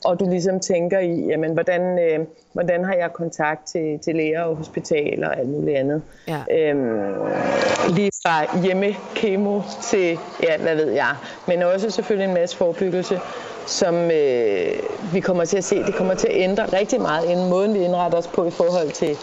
og 0.06 0.20
du 0.20 0.26
ligesom 0.30 0.60
tænker 0.60 1.00
i, 1.00 1.26
jamen, 1.28 1.54
hvordan, 1.54 2.00
øh, 2.00 2.26
hvordan 2.54 2.86
har 2.86 2.94
jeg 2.94 3.14
kontakt 3.14 3.68
til, 3.68 4.00
til 4.00 4.16
læger 4.16 4.42
og 4.42 4.56
hospitaler 4.56 5.28
og 5.28 5.40
alt 5.40 5.50
muligt 5.50 5.78
andet. 5.78 6.02
Ja. 6.28 6.44
Øhm, 6.52 7.14
lige 7.90 8.12
fra 8.26 8.62
hjemmekemo 8.62 9.62
til, 9.84 10.18
ja, 10.44 10.58
hvad 10.58 10.76
ved 10.76 10.92
jeg, 10.92 11.16
men 11.48 11.64
også 11.64 11.90
selvfølgelig 11.90 12.28
en 12.28 12.34
masse 12.34 12.58
forebyggelse, 12.58 13.20
som 13.68 13.96
øh, 13.96 14.72
vi 15.14 15.20
kommer 15.20 15.46
til 15.46 15.58
at 15.58 15.64
se, 15.64 15.84
det 15.84 15.96
kommer 15.96 16.14
til 16.14 16.28
at 16.28 16.36
ændre 16.36 16.66
rigtig 16.66 17.02
meget 17.02 17.30
inden 17.30 17.50
måden, 17.50 17.74
vi 17.74 17.80
indretter 17.80 18.18
os 18.18 18.28
på 18.28 18.46
i 18.46 18.52
forhold 18.52 18.92
til 18.92 19.18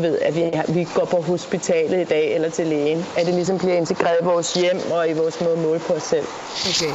du 0.00 0.06
ved, 0.06 0.18
at 0.18 0.34
vi, 0.36 0.42
vi 0.78 0.86
går 0.94 1.04
på 1.04 1.16
hospitalet 1.16 2.00
i 2.00 2.04
dag 2.04 2.34
eller 2.34 2.50
til 2.50 2.66
lægen. 2.66 2.98
At 3.18 3.26
det 3.26 3.34
ligesom 3.34 3.58
bliver 3.58 3.74
integreret 3.74 4.18
i 4.22 4.24
vores 4.24 4.54
hjem 4.54 4.80
og 4.96 5.10
i 5.10 5.12
vores 5.12 5.40
måde 5.40 5.56
at 5.58 5.62
måle 5.66 5.80
på 5.88 5.92
os 5.92 6.02
selv. 6.02 6.26
Okay. 6.70 6.94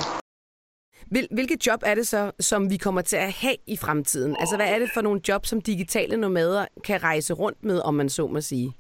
Hvil, 1.12 1.28
hvilket 1.32 1.68
job 1.68 1.82
er 1.86 1.96
det 1.96 2.08
så, 2.08 2.32
som 2.40 2.70
vi 2.70 2.78
kommer 2.78 3.02
til 3.02 3.18
at 3.18 3.32
have 3.32 3.56
i 3.68 3.78
fremtiden? 3.78 4.36
Altså, 4.40 4.56
hvad 4.56 4.68
er 4.68 4.80
det 4.80 4.90
for 4.94 5.02
nogle 5.02 5.22
jobs, 5.28 5.50
som 5.50 5.62
digitale 5.62 6.18
nomader 6.18 6.66
kan 6.84 7.04
rejse 7.04 7.34
rundt 7.34 7.64
med, 7.64 7.80
om 7.80 7.94
man 7.94 8.10
så 8.10 8.28
må 8.28 8.42
sige? 8.42 8.74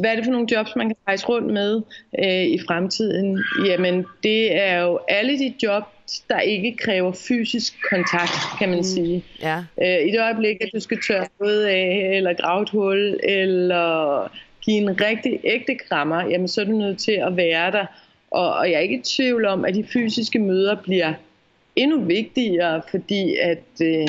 Hvad 0.00 0.10
er 0.10 0.14
det 0.16 0.24
for 0.24 0.32
nogle 0.32 0.46
jobs, 0.52 0.76
man 0.76 0.88
kan 0.88 0.96
rejse 1.08 1.26
rundt 1.26 1.52
med 1.52 1.82
øh, 2.24 2.44
i 2.44 2.58
fremtiden? 2.68 3.44
Jamen, 3.66 4.06
det 4.22 4.56
er 4.56 4.80
jo 4.80 4.98
alle 5.08 5.38
de 5.38 5.54
jobs, 5.62 5.86
der 6.28 6.40
ikke 6.40 6.76
kræver 6.76 7.12
fysisk 7.12 7.74
kontakt, 7.90 8.58
kan 8.58 8.68
man 8.68 8.78
mm. 8.78 8.84
sige. 8.84 9.24
Ja. 9.42 9.58
Øh, 9.82 10.08
I 10.08 10.10
det 10.12 10.20
øjeblik, 10.20 10.56
at 10.60 10.70
du 10.74 10.80
skal 10.80 10.98
tørre 11.08 11.26
noget 11.40 11.64
af, 11.64 12.10
eller 12.14 12.32
grave 12.32 12.62
et 12.62 12.70
hul, 12.70 13.20
eller 13.22 14.28
give 14.62 14.76
en 14.76 15.00
rigtig 15.00 15.40
ægte 15.44 15.74
krammer, 15.74 16.24
jamen 16.24 16.48
så 16.48 16.60
er 16.60 16.64
du 16.64 16.72
nødt 16.72 16.98
til 16.98 17.12
at 17.12 17.36
være 17.36 17.72
der. 17.72 17.86
Og, 18.30 18.54
og 18.54 18.70
jeg 18.70 18.76
er 18.76 18.80
ikke 18.80 18.98
i 18.98 19.02
tvivl 19.02 19.46
om, 19.46 19.64
at 19.64 19.74
de 19.74 19.84
fysiske 19.84 20.38
møder 20.38 20.76
bliver 20.82 21.14
endnu 21.76 22.00
vigtigere, 22.00 22.82
fordi 22.90 23.36
at, 23.36 23.64
øh, 23.82 24.08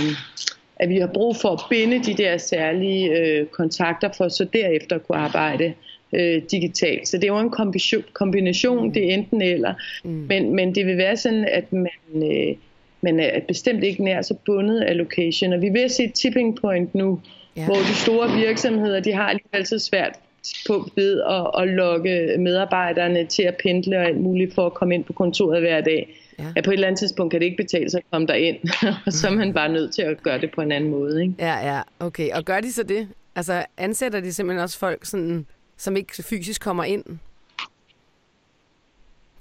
at 0.76 0.90
vi 0.90 0.98
har 0.98 1.08
brug 1.08 1.36
for 1.36 1.50
at 1.50 1.62
binde 1.70 2.04
de 2.04 2.14
der 2.14 2.38
særlige 2.38 3.18
øh, 3.18 3.46
kontakter 3.46 4.10
for 4.18 4.28
så 4.28 4.44
derefter 4.44 4.96
at 4.96 5.08
kunne 5.08 5.18
arbejde 5.18 5.74
øh, 6.14 6.42
digitalt. 6.52 7.08
Så 7.08 7.18
det 7.18 7.24
er 7.24 7.34
jo 7.34 7.40
en 7.40 8.04
kombination, 8.14 8.86
mm. 8.86 8.94
det 8.94 9.10
er 9.10 9.14
enten 9.14 9.42
eller. 9.42 9.74
Mm. 10.04 10.10
Men, 10.10 10.56
men 10.56 10.76
det 10.76 10.86
vil 10.86 10.98
være 10.98 11.18
sådan, 11.18 11.46
at 11.46 11.74
man, 11.74 11.90
øh, 12.16 12.56
man 13.02 13.20
er 13.20 13.40
bestemt 13.48 13.84
ikke 13.84 14.04
nær 14.04 14.22
så 14.22 14.36
bundet 14.46 14.82
af 14.82 14.98
location. 14.98 15.54
Og 15.54 15.62
vi 15.62 15.70
vil 15.70 15.90
se 15.90 16.04
et 16.04 16.14
tipping 16.14 16.62
point 16.62 16.96
nu, 16.96 17.20
ja. 17.58 17.66
hvor 17.66 17.76
de 17.76 17.96
store 17.96 18.38
virksomheder, 18.38 19.00
de 19.00 19.14
har 19.14 19.30
alligevel 19.30 19.66
så 19.66 19.80
svært 19.80 20.20
på 20.68 20.90
ved 20.96 21.22
at, 21.22 21.62
at 21.62 21.68
lokke 21.68 22.36
medarbejderne 22.40 23.26
til 23.26 23.44
at 23.44 23.56
pendle 23.64 23.98
og 23.98 24.06
alt 24.06 24.22
muligt 24.22 24.54
for 24.54 24.66
at 24.66 24.74
komme 24.74 24.96
ind 24.96 25.04
på 25.04 25.14
kontoret 25.14 25.62
hver 25.62 25.82
dag. 25.82 26.18
Ja. 26.40 26.46
At 26.56 26.64
på 26.64 26.72
et 26.72 26.74
eller 26.74 26.88
andet 26.88 27.00
tidspunkt 27.00 27.32
kan 27.32 27.40
det 27.40 27.46
ikke 27.46 27.64
betale 27.64 27.90
sig 27.90 27.98
at 27.98 28.04
komme 28.12 28.28
derind, 28.28 28.58
og 29.06 29.14
så 29.14 29.28
er 29.28 29.32
man 29.32 29.54
bare 29.54 29.70
nødt 29.70 29.94
til 29.94 30.02
at 30.02 30.24
gøre 30.24 30.42
det 30.42 30.52
på 30.52 30.62
en 30.62 30.72
anden 30.72 30.90
måde. 30.90 31.22
Ikke? 31.22 31.34
Ja, 31.40 31.76
ja, 31.76 31.82
okay. 32.00 32.30
Og 32.34 32.46
gør 32.46 32.60
de 32.60 32.72
så 32.72 32.84
det? 32.84 33.08
Altså 33.36 33.66
ansætter 33.78 34.20
de 34.20 34.34
simpelthen 34.34 34.64
også 34.64 34.80
folk 34.80 35.06
sådan 35.06 35.46
som 35.82 35.96
ikke 35.98 36.24
fysisk 36.24 36.62
kommer 36.62 36.84
ind? 36.84 37.04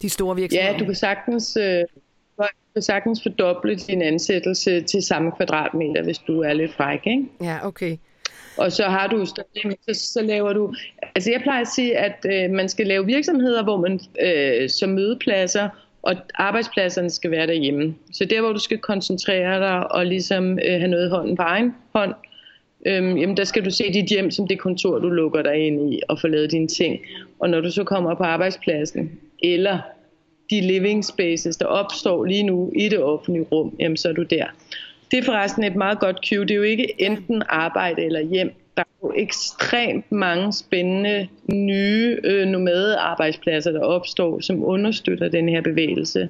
De 0.03 0.09
store 0.09 0.37
virksomheder? 0.37 0.73
Ja, 0.73 0.79
du 0.79 0.85
kan 0.85 0.95
sagtens, 0.95 1.57
øh, 1.57 1.85
du 2.39 2.45
kan 2.75 2.83
sagtens 2.83 3.23
fordoble 3.23 3.77
din 3.77 4.03
ansættelse 4.03 4.83
til 4.83 5.03
samme 5.03 5.33
kvadratmeter, 5.33 6.03
hvis 6.03 6.19
du 6.19 6.41
er 6.41 6.53
lidt 6.53 6.75
fræk, 6.75 7.01
ikke? 7.07 7.27
Ja, 7.41 7.67
okay. 7.67 7.97
Og 8.57 8.73
så 8.73 8.85
har 8.85 9.07
du 9.07 9.27
så, 9.27 9.43
så 9.93 10.23
laver 10.23 10.53
du, 10.53 10.75
altså 11.15 11.31
jeg 11.31 11.41
plejer 11.43 11.61
at 11.61 11.69
sige, 11.69 11.99
at 11.99 12.27
øh, 12.33 12.51
man 12.51 12.69
skal 12.69 12.87
lave 12.87 13.07
virksomheder, 13.07 13.63
hvor 13.63 13.77
man 13.77 14.01
øh, 14.21 14.71
som 14.71 14.91
mødepladser, 14.91 15.69
og 16.03 16.17
arbejdspladserne 16.35 17.11
skal 17.11 17.31
være 17.31 17.47
derhjemme. 17.47 17.95
Så 18.13 18.25
der, 18.25 18.41
hvor 18.41 18.53
du 18.53 18.59
skal 18.59 18.79
koncentrere 18.79 19.61
dig 19.61 19.93
og 19.93 20.07
ligesom 20.07 20.59
øh, 20.59 20.81
have 20.81 20.89
noget 20.89 21.07
i 21.07 21.11
hånden 21.11 21.37
på 21.37 21.43
egen 21.43 21.75
hånd, 21.93 22.15
øhm, 22.87 23.17
jamen 23.17 23.37
der 23.37 23.45
skal 23.45 23.65
du 23.65 23.71
se 23.71 23.93
dit 23.93 24.07
hjem 24.07 24.31
som 24.31 24.49
det 24.49 24.59
kontor, 24.59 24.99
du 24.99 25.09
lukker 25.09 25.43
dig 25.43 25.57
ind 25.57 25.95
i 25.95 26.01
og 26.09 26.21
får 26.21 26.29
lavet 26.29 26.51
dine 26.51 26.69
ting. 26.69 27.01
Og 27.39 27.51
når 27.51 27.61
du 27.61 27.71
så 27.71 27.85
kommer 27.85 28.15
på 28.15 28.23
arbejdspladsen, 28.23 29.21
eller 29.43 29.79
de 30.51 30.61
living 30.61 31.05
spaces, 31.05 31.57
der 31.57 31.67
opstår 31.67 32.25
lige 32.25 32.43
nu 32.43 32.73
i 32.77 32.89
det 32.89 32.99
offentlige 32.99 33.47
rum, 33.53 33.77
jamen 33.79 33.97
så 33.97 34.09
er 34.09 34.13
du 34.13 34.23
der. 34.23 34.47
Det 35.11 35.19
er 35.19 35.23
forresten 35.23 35.65
et 35.65 35.77
meget 35.77 36.01
godt 36.01 36.19
cue. 36.29 36.41
Det 36.41 36.51
er 36.51 36.55
jo 36.55 36.63
ikke 36.63 36.95
enten 36.99 37.43
arbejde 37.49 38.03
eller 38.03 38.21
hjem. 38.21 38.53
Der 38.77 38.83
er 38.83 39.07
jo 39.07 39.13
ekstremt 39.17 40.13
mange 40.13 40.53
spændende 40.53 41.29
nye 41.53 42.19
øh, 42.25 42.47
nomade 42.47 42.97
arbejdspladser, 42.97 43.73
der 43.73 43.81
opstår, 43.81 44.41
som 44.41 44.65
understøtter 44.65 45.29
den 45.29 45.49
her 45.49 45.61
bevægelse 45.61 46.29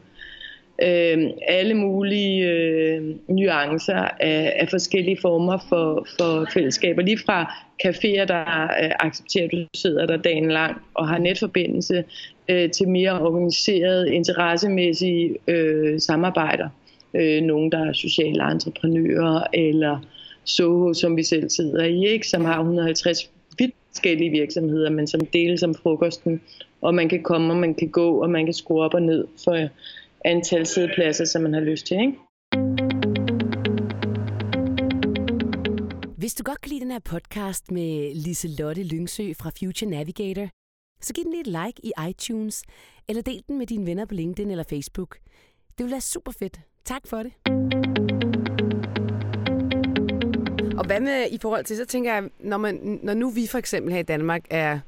øh, 0.83 1.31
alle 1.49 1.75
mulige 1.75 2.51
øh, 2.51 3.03
nuancer 3.29 4.09
af, 4.21 4.53
af 4.57 4.69
forskellige 4.71 5.19
former 5.21 5.59
for, 5.69 6.07
for 6.19 6.47
fællesskaber. 6.55 7.03
Lige 7.03 7.19
fra 7.27 7.55
caféer, 7.87 8.25
der 8.25 8.63
øh, 8.63 8.91
accepterer, 9.01 9.45
at 9.45 9.53
du 9.53 9.67
sidder 9.75 10.07
der 10.07 10.17
dagen 10.17 10.51
lang 10.51 10.77
og 10.95 11.09
har 11.09 11.19
netforbindelse, 11.19 12.05
øh, 12.49 12.71
til 12.71 12.89
mere 12.89 13.21
organiserede, 13.21 14.15
interessemæssige 14.15 15.37
øh, 15.49 16.01
samarbejder. 16.01 16.69
Øh, 17.15 17.43
nogle, 17.43 17.71
der 17.71 17.87
er 17.89 17.93
sociale 17.93 18.51
entreprenører, 18.51 19.43
eller 19.53 19.99
Soho, 20.45 20.95
som 20.95 21.17
vi 21.17 21.23
selv 21.23 21.51
sidder 21.51 21.85
i, 21.85 22.07
ikke? 22.07 22.29
som 22.29 22.45
har 22.45 22.59
150 22.59 23.31
vidt 23.59 23.75
forskellige 23.89 24.31
virksomheder, 24.31 24.91
men 24.91 25.07
som 25.07 25.21
deles 25.27 25.61
som 25.61 25.75
frokosten, 25.75 26.41
og 26.81 26.95
man 26.95 27.09
kan 27.09 27.23
komme, 27.23 27.53
og 27.53 27.57
man 27.57 27.75
kan 27.75 27.89
gå, 27.89 28.23
og 28.23 28.31
man 28.31 28.45
kan 28.45 28.55
skrue 28.55 28.83
op 28.83 28.95
og 28.95 29.03
ned 29.03 29.27
for 29.45 29.69
antal 30.25 30.67
sædepladser, 30.67 31.25
som 31.25 31.43
man 31.43 31.53
har 31.53 31.61
lyst 31.61 31.87
til. 31.87 31.97
Ikke? 32.01 32.13
Hvis 36.17 36.35
du 36.35 36.43
godt 36.45 36.61
kan 36.61 36.71
lide 36.71 36.81
den 36.81 36.91
her 36.91 36.99
podcast 36.99 37.71
med 37.71 38.15
Lise 38.15 38.49
Lotte 38.49 38.83
Lyngsø 38.83 39.33
fra 39.41 39.51
Future 39.59 39.91
Navigator, 39.91 40.49
så 41.01 41.13
giv 41.15 41.25
den 41.25 41.35
et 41.35 41.47
like 41.47 41.81
i 41.83 41.93
iTunes, 42.11 42.63
eller 43.09 43.23
del 43.23 43.43
den 43.49 43.59
med 43.59 43.67
dine 43.67 43.87
venner 43.87 44.05
på 44.05 44.15
LinkedIn 44.15 44.51
eller 44.51 44.65
Facebook. 44.65 45.19
Det 45.79 45.85
vil 45.85 45.91
være 45.91 46.01
super 46.01 46.33
fedt. 46.33 46.61
Tak 46.85 47.03
for 47.07 47.23
det. 47.23 47.33
Og 50.79 50.87
hvad 50.87 51.01
med 51.01 51.27
i 51.31 51.39
forhold 51.39 51.65
til, 51.65 51.77
så 51.77 51.85
tænker 51.85 52.15
jeg, 52.15 52.31
når, 52.39 52.57
man, 52.57 53.01
når 53.03 53.15
nu 53.15 53.31
vi 53.31 53.47
for 53.47 53.59
eksempel 53.59 53.93
her 53.93 54.01
i 54.01 54.03
Danmark 54.03 54.45
er 54.51 54.79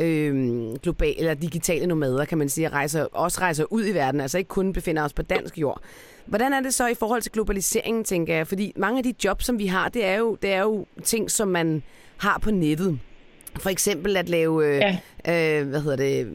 øh, 0.00 0.74
globale 0.82 1.18
eller 1.18 1.34
digitale 1.34 1.86
nomader, 1.86 2.24
kan 2.24 2.38
man 2.38 2.48
sige, 2.48 2.68
rejser, 2.68 3.04
også 3.04 3.40
rejser 3.40 3.64
ud 3.70 3.86
i 3.86 3.94
verden, 3.94 4.20
altså 4.20 4.38
ikke 4.38 4.48
kun 4.48 4.72
befinder 4.72 5.04
os 5.04 5.12
på 5.12 5.22
dansk 5.22 5.58
jord. 5.58 5.80
Hvordan 6.26 6.52
er 6.52 6.60
det 6.60 6.74
så 6.74 6.86
i 6.86 6.94
forhold 6.94 7.22
til 7.22 7.32
globaliseringen, 7.32 8.04
tænker 8.04 8.34
jeg? 8.34 8.46
Fordi 8.46 8.72
mange 8.76 8.98
af 8.98 9.04
de 9.04 9.14
jobs, 9.24 9.44
som 9.44 9.58
vi 9.58 9.66
har, 9.66 9.88
det 9.88 10.04
er 10.04 10.14
jo, 10.14 10.36
det 10.42 10.52
er 10.52 10.62
jo 10.62 10.86
ting, 11.04 11.30
som 11.30 11.48
man 11.48 11.82
har 12.16 12.38
på 12.38 12.50
nettet. 12.50 12.98
For 13.58 13.70
eksempel 13.70 14.16
at 14.16 14.28
lave 14.28 14.66
øh, 14.66 14.82
ja. 15.26 15.60
øh, 15.60 15.68
hvad 15.68 15.80
hedder 15.80 15.96
det, 15.96 16.28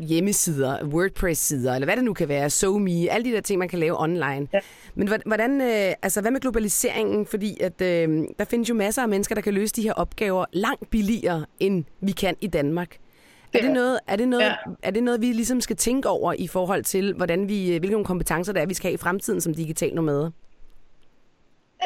hjemmesider, 0.00 0.84
WordPress-sider, 0.84 1.74
eller 1.74 1.86
hvad 1.86 1.96
det 1.96 2.04
nu 2.04 2.12
kan 2.12 2.28
være, 2.28 2.50
SoMe, 2.50 3.10
alle 3.10 3.30
de 3.30 3.34
der 3.34 3.40
ting, 3.40 3.58
man 3.58 3.68
kan 3.68 3.78
lave 3.78 4.02
online. 4.02 4.48
Ja. 4.52 4.58
Men 4.94 5.08
hvordan, 5.26 5.60
øh, 5.60 5.94
altså, 6.02 6.20
hvad 6.20 6.30
med 6.30 6.40
globaliseringen? 6.40 7.26
Fordi 7.26 7.60
at, 7.60 7.80
øh, 7.82 8.24
der 8.38 8.44
findes 8.44 8.68
jo 8.68 8.74
masser 8.74 9.02
af 9.02 9.08
mennesker, 9.08 9.34
der 9.34 9.42
kan 9.42 9.54
løse 9.54 9.74
de 9.74 9.82
her 9.82 9.92
opgaver 9.92 10.44
langt 10.52 10.90
billigere, 10.90 11.46
end 11.60 11.84
vi 12.00 12.12
kan 12.12 12.36
i 12.40 12.46
Danmark. 12.46 12.96
Er 13.54 13.60
det, 13.60 13.70
noget, 13.70 13.98
er, 14.06 14.16
det 14.16 14.28
noget, 14.28 14.44
ja. 14.44 14.54
er 14.82 14.90
det 14.90 15.02
noget, 15.02 15.20
vi 15.20 15.26
ligesom 15.26 15.60
skal 15.60 15.76
tænke 15.76 16.08
over 16.08 16.32
i 16.38 16.46
forhold 16.46 16.84
til, 16.84 17.14
hvordan 17.14 17.48
vi, 17.48 17.74
øh, 17.74 17.78
hvilke 17.78 18.04
kompetencer 18.04 18.52
der 18.52 18.60
er, 18.60 18.66
vi 18.66 18.74
skal 18.74 18.88
have 18.88 18.94
i 18.94 18.96
fremtiden 18.96 19.40
som 19.40 19.54
digital 19.54 19.94
nomade? 19.94 20.32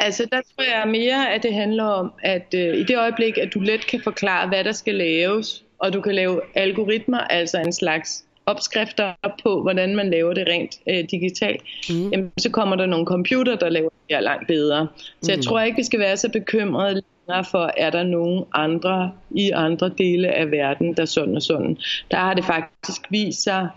Altså, 0.01 0.27
der 0.31 0.41
tror 0.41 0.63
jeg 0.63 0.87
mere, 0.87 1.33
at 1.33 1.43
det 1.43 1.53
handler 1.53 1.83
om, 1.83 2.13
at 2.23 2.53
øh, 2.55 2.77
i 2.77 2.83
det 2.83 2.97
øjeblik, 2.97 3.37
at 3.37 3.53
du 3.53 3.59
let 3.59 3.87
kan 3.87 4.01
forklare, 4.03 4.47
hvad 4.47 4.63
der 4.63 4.71
skal 4.71 4.95
laves, 4.95 5.63
og 5.79 5.93
du 5.93 6.01
kan 6.01 6.15
lave 6.15 6.41
algoritmer, 6.55 7.17
altså 7.17 7.57
en 7.57 7.73
slags 7.73 8.25
opskrifter 8.45 9.13
på, 9.43 9.61
hvordan 9.61 9.95
man 9.95 10.09
laver 10.09 10.33
det 10.33 10.47
rent 10.47 10.75
øh, 10.89 11.03
digitalt, 11.11 11.61
mm. 11.89 12.09
jamen, 12.09 12.31
så 12.37 12.49
kommer 12.49 12.75
der 12.75 12.85
nogle 12.85 13.05
computer, 13.05 13.55
der 13.55 13.69
laver 13.69 13.89
det 13.89 14.15
her 14.15 14.19
langt 14.19 14.47
bedre. 14.47 14.87
Så 15.21 15.31
mm. 15.31 15.35
jeg 15.35 15.43
tror 15.43 15.61
ikke, 15.61 15.77
vi 15.77 15.83
skal 15.83 15.99
være 15.99 16.17
så 16.17 16.29
bekymrede 16.29 16.93
længere 16.93 17.45
for, 17.51 17.71
er 17.77 17.89
der 17.89 18.03
nogen 18.03 18.45
andre 18.53 19.11
i 19.31 19.51
andre 19.51 19.91
dele 19.97 20.27
af 20.27 20.51
verden, 20.51 20.93
der 20.93 21.05
sådan 21.05 21.35
og 21.35 21.41
sådan. 21.41 21.77
Der 22.11 22.17
har 22.17 22.33
det 22.33 22.45
faktisk 22.45 23.01
vist 23.09 23.43
sig, 23.43 23.69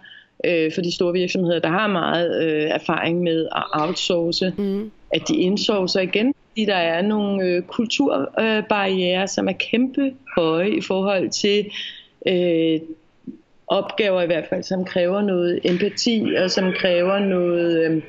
øh, 0.45 0.73
for 0.75 0.81
de 0.81 0.95
store 0.95 1.13
virksomheder, 1.13 1.59
der 1.59 1.69
har 1.69 1.87
meget 1.87 2.43
øh, 2.43 2.71
erfaring 2.71 3.23
med 3.23 3.49
at 3.57 3.65
outsource, 3.73 4.53
mm. 4.59 4.91
At 5.15 5.29
de 5.29 5.37
indsourcer 5.37 6.01
igen, 6.01 6.35
fordi 6.49 6.65
der 6.65 6.75
er 6.75 7.03
nogle 7.03 7.45
øh, 7.45 7.63
kulturbarriere, 7.63 9.23
øh, 9.23 9.29
som 9.29 9.49
er 9.49 9.53
kæmpe 9.53 10.15
høje 10.37 10.71
i 10.71 10.81
forhold 10.81 11.31
til 11.31 11.71
øh, 12.29 12.81
opgaver 13.67 14.23
i 14.23 14.27
hvert 14.27 14.47
fald, 14.49 14.63
som 14.63 14.85
kræver 14.85 15.23
noget 15.23 15.61
empati 15.65 16.35
og 16.43 16.51
som 16.51 16.73
kræver 16.73 17.19
noget, 17.19 17.85
øh, 17.85 18.03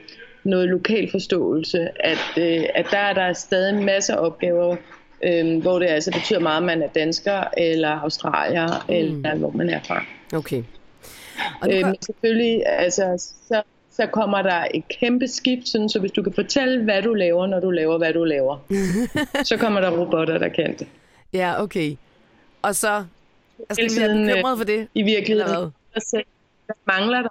noget 0.44 0.70
lokal 0.70 1.12
forståelse. 1.12 1.90
At, 2.00 2.38
øh, 2.38 2.64
at 2.76 2.86
der 2.92 2.98
er 2.98 3.14
der 3.14 3.34
stadig 3.34 3.84
masser 3.84 4.16
af 4.16 4.26
opgaver, 4.26 4.76
øh, 5.24 5.62
hvor 5.62 5.80
det 5.80 5.88
altså 5.88 6.12
betyder 6.12 6.40
meget, 6.40 6.58
at 6.58 6.64
man 6.64 6.84
er 6.84 6.88
dansker 6.88 7.44
eller 7.58 7.90
australier, 7.90 8.86
mm. 8.88 8.94
eller 8.94 9.36
hvor 9.36 9.52
man 9.52 9.70
er 9.70 9.80
fra. 9.88 10.06
Okay. 10.34 10.64
Og 11.62 11.74
øh, 11.74 11.86
men 11.86 11.96
selvfølgelig, 12.02 12.64
altså, 12.66 13.34
så, 13.48 13.62
så 13.96 14.08
kommer 14.08 14.42
der 14.42 14.68
et 14.74 14.88
kæmpe 14.88 15.28
skift, 15.28 15.68
sådan, 15.68 15.90
så 15.90 16.00
hvis 16.00 16.12
du 16.12 16.24
kan 16.24 16.34
fortælle, 16.34 16.84
hvad 16.84 17.02
du 17.02 17.14
laver, 17.14 17.48
når 17.48 17.60
du 17.60 17.72
laver, 17.72 17.98
hvad 17.98 18.14
du 18.14 18.24
laver, 18.24 18.58
så 19.50 19.58
kommer 19.58 19.82
der 19.82 20.00
robotter, 20.00 20.38
der 20.38 20.50
kan 20.50 20.78
det. 20.80 20.88
Ja, 21.34 21.64
okay. 21.64 21.96
Og 22.62 22.76
så 22.76 23.04
jeg 23.70 23.90
skal 23.90 24.02
være 24.02 24.26
bekymret 24.26 24.58
for 24.58 24.66
det. 24.66 24.88
I 24.94 25.02
virkeligheden. 25.02 25.74
Hvad 26.66 26.76
mangler 26.88 27.22
der? 27.22 27.30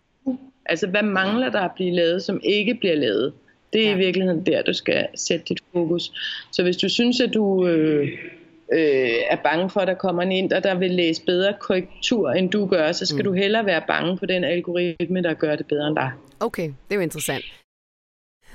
Altså, 0.66 0.86
hvad 0.86 1.02
mangler 1.02 1.50
der 1.50 1.60
at 1.60 1.70
blive 1.74 1.94
lavet, 1.94 2.22
som 2.22 2.40
ikke 2.42 2.74
bliver 2.74 2.94
lavet? 2.94 3.32
Det 3.72 3.86
er 3.86 3.90
ja. 3.90 3.94
i 3.94 3.98
virkeligheden 3.98 4.46
der, 4.46 4.62
du 4.62 4.72
skal 4.72 5.06
sætte 5.14 5.44
dit 5.48 5.60
fokus. 5.72 6.12
Så 6.52 6.62
hvis 6.62 6.76
du 6.76 6.88
synes, 6.88 7.20
at 7.20 7.34
du 7.34 7.66
øh, 7.66 8.08
øh, 8.74 9.20
er 9.30 9.36
bange 9.44 9.70
for, 9.70 9.80
at 9.80 9.88
der 9.88 9.94
kommer 9.94 10.22
en 10.22 10.32
ind, 10.32 10.52
og 10.52 10.64
der 10.64 10.74
vil 10.74 10.90
læse 10.90 11.22
bedre 11.26 11.54
korrektur, 11.60 12.30
end 12.30 12.50
du 12.50 12.66
gør, 12.66 12.92
så 12.92 13.06
skal 13.06 13.18
mm. 13.18 13.24
du 13.24 13.32
hellere 13.32 13.66
være 13.66 13.82
bange 13.86 14.18
på 14.18 14.26
den 14.26 14.44
algoritme, 14.44 15.22
der 15.22 15.34
gør 15.34 15.56
det 15.56 15.66
bedre 15.66 15.88
end 15.88 15.96
dig. 15.96 16.10
Okay, 16.40 16.62
det 16.62 16.90
er 16.90 16.94
jo 16.94 17.00
interessant. 17.00 17.44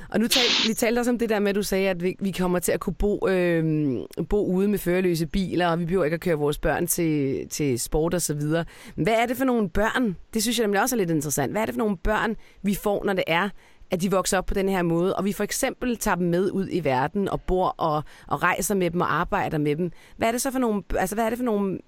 Og 0.09 0.19
nu 0.19 0.27
tal, 0.27 0.43
vi 0.67 0.73
talte 0.73 0.99
også 0.99 1.11
om 1.11 1.19
det 1.19 1.29
der 1.29 1.39
med, 1.39 1.49
at 1.49 1.55
du 1.55 1.63
sagde, 1.63 1.89
at 1.89 2.03
vi, 2.03 2.15
vi 2.19 2.31
kommer 2.31 2.59
til 2.59 2.71
at 2.71 2.79
kunne 2.79 2.93
bo, 2.93 3.27
øh, 3.27 3.97
bo 4.29 4.45
ude 4.45 4.67
med 4.67 4.79
førerløse 4.79 5.27
biler, 5.27 5.67
og 5.67 5.79
vi 5.79 5.85
behøver 5.85 6.05
ikke 6.05 6.15
at 6.15 6.21
køre 6.21 6.35
vores 6.35 6.57
børn 6.57 6.87
til, 6.87 7.47
til 7.49 7.79
sport 7.79 8.13
og 8.13 8.21
så 8.21 8.33
videre. 8.33 8.65
Hvad 8.95 9.13
er 9.13 9.25
det 9.25 9.37
for 9.37 9.45
nogle 9.45 9.69
børn? 9.69 10.15
Det 10.33 10.41
synes 10.43 10.59
jeg 10.59 10.63
nemlig 10.67 10.81
også 10.81 10.95
er 10.95 10.97
lidt 10.97 11.09
interessant. 11.09 11.51
Hvad 11.51 11.61
er 11.61 11.65
det 11.65 11.75
for 11.75 11.79
nogle 11.79 11.97
børn, 11.97 12.35
vi 12.63 12.75
får, 12.75 13.03
når 13.05 13.13
det 13.13 13.23
er, 13.27 13.49
at 13.91 14.01
de 14.01 14.11
vokser 14.11 14.37
op 14.37 14.45
på 14.45 14.53
den 14.53 14.69
her 14.69 14.81
måde, 14.81 15.15
og 15.15 15.25
vi 15.25 15.33
for 15.33 15.43
eksempel 15.43 15.97
tager 15.97 16.15
dem 16.15 16.27
med 16.27 16.51
ud 16.51 16.67
i 16.71 16.83
verden 16.83 17.29
og 17.29 17.41
bor 17.41 17.75
og, 17.77 18.03
og 18.27 18.43
rejser 18.43 18.75
med 18.75 18.91
dem 18.91 19.01
og 19.01 19.13
arbejder 19.13 19.57
med 19.57 19.75
dem. 19.75 19.91
Hvad 20.17 20.27
er 20.27 20.31
det 20.31 20.41
så 20.41 20.51
for 20.51 20.59
nogle, 20.59 20.83
altså, 20.97 21.15
hvad 21.15 21.25
er 21.25 21.29
det 21.29 21.37
for 21.37 21.45
nogle 21.45 21.79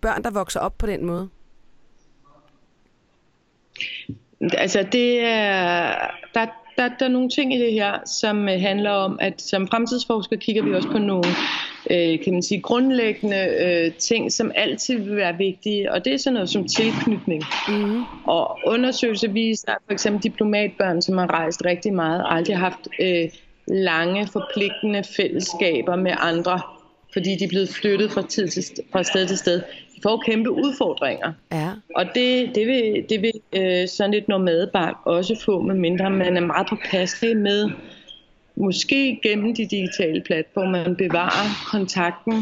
børn, 0.00 0.24
der 0.24 0.30
vokser 0.30 0.60
op 0.60 0.78
på 0.78 0.86
den 0.86 1.04
måde? 1.04 1.28
Altså 4.40 4.86
det 4.92 5.20
er, 5.24 5.94
der, 6.34 6.46
der, 6.76 6.88
der 6.98 7.04
er 7.04 7.08
nogle 7.08 7.30
ting 7.30 7.54
i 7.54 7.58
det 7.58 7.72
her, 7.72 7.98
som 8.06 8.48
øh, 8.48 8.60
handler 8.60 8.90
om, 8.90 9.18
at 9.20 9.42
som 9.42 9.68
fremtidsforsker 9.68 10.36
kigger 10.36 10.62
vi 10.62 10.74
også 10.74 10.88
på 10.90 10.98
nogle 10.98 11.24
øh, 11.90 12.20
kan 12.24 12.32
man 12.32 12.42
sige, 12.42 12.60
grundlæggende 12.60 13.36
øh, 13.36 13.92
ting, 13.92 14.32
som 14.32 14.52
altid 14.54 14.98
vil 14.98 15.16
være 15.16 15.36
vigtige, 15.36 15.92
og 15.92 16.04
det 16.04 16.14
er 16.14 16.18
sådan 16.18 16.34
noget 16.34 16.50
som 16.50 16.68
tilknytning. 16.68 17.42
Mm. 17.68 18.02
Og 18.24 18.58
undersøgelser 18.66 19.28
viser, 19.28 19.70
at 19.70 19.78
for 19.86 19.92
eksempel 19.92 20.22
diplomatbørn, 20.22 21.02
som 21.02 21.18
har 21.18 21.30
rejst 21.30 21.64
rigtig 21.64 21.94
meget, 21.94 22.24
aldrig 22.26 22.56
har 22.56 22.70
haft 22.70 22.88
øh, 23.00 23.30
lange, 23.66 24.26
forpligtende 24.26 25.02
fællesskaber 25.16 25.96
med 25.96 26.12
andre, 26.18 26.60
fordi 27.12 27.36
de 27.36 27.44
er 27.44 27.48
blevet 27.48 27.68
flyttet 27.68 28.10
fra, 28.10 28.22
tid 28.22 28.48
til, 28.48 28.64
fra 28.92 29.02
sted 29.02 29.26
til 29.26 29.38
sted 29.38 29.62
de 29.98 30.02
får 30.02 30.22
kæmpe 30.26 30.50
udfordringer. 30.50 31.32
Ja. 31.52 31.70
Og 31.96 32.04
det, 32.14 32.50
det 32.54 32.66
vil, 32.66 33.04
det 33.08 33.22
vil 33.22 33.32
øh, 33.52 33.88
sådan 33.88 34.14
et 34.14 34.28
nomadebarn 34.28 34.94
også 35.04 35.42
få, 35.44 35.60
med 35.60 35.74
mindre 35.74 36.10
man 36.10 36.36
er 36.36 36.40
meget 36.40 36.66
påpasselig 36.68 37.36
med, 37.36 37.70
måske 38.60 39.20
gennem 39.22 39.54
de 39.54 39.66
digitale 39.66 40.22
platforme, 40.26 40.70
man 40.70 40.96
bevarer 40.96 41.68
kontakten 41.70 42.34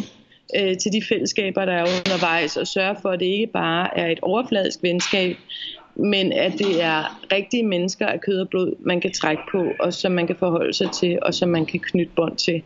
øh, 0.57 0.77
til 0.77 0.93
de 0.93 1.03
fællesskaber, 1.09 1.65
der 1.65 1.73
er 1.73 1.83
undervejs, 1.83 2.57
og 2.57 2.67
sørger 2.67 2.95
for, 3.03 3.09
at 3.09 3.21
det 3.21 3.27
ikke 3.27 3.47
bare 3.47 3.99
er 3.99 4.07
et 4.07 4.21
overfladisk 4.23 4.83
venskab, 4.83 5.37
men 5.97 6.33
at 6.33 6.53
det 6.53 6.83
er 6.83 7.23
rigtige 7.33 7.63
mennesker 7.63 8.07
af 8.07 8.21
kød 8.21 8.41
og 8.41 8.49
blod, 8.49 8.75
man 8.81 9.01
kan 9.01 9.13
trække 9.13 9.43
på, 9.53 9.67
og 9.81 9.93
som 9.93 10.13
man 10.13 10.27
kan 10.27 10.37
forholde 10.37 10.73
sig 10.73 10.89
til, 11.01 11.19
og 11.23 11.35
som 11.35 11.49
man 11.49 11.67
kan 11.67 11.81
knytte 11.81 12.13
bånd 12.17 12.37
til. 12.37 12.63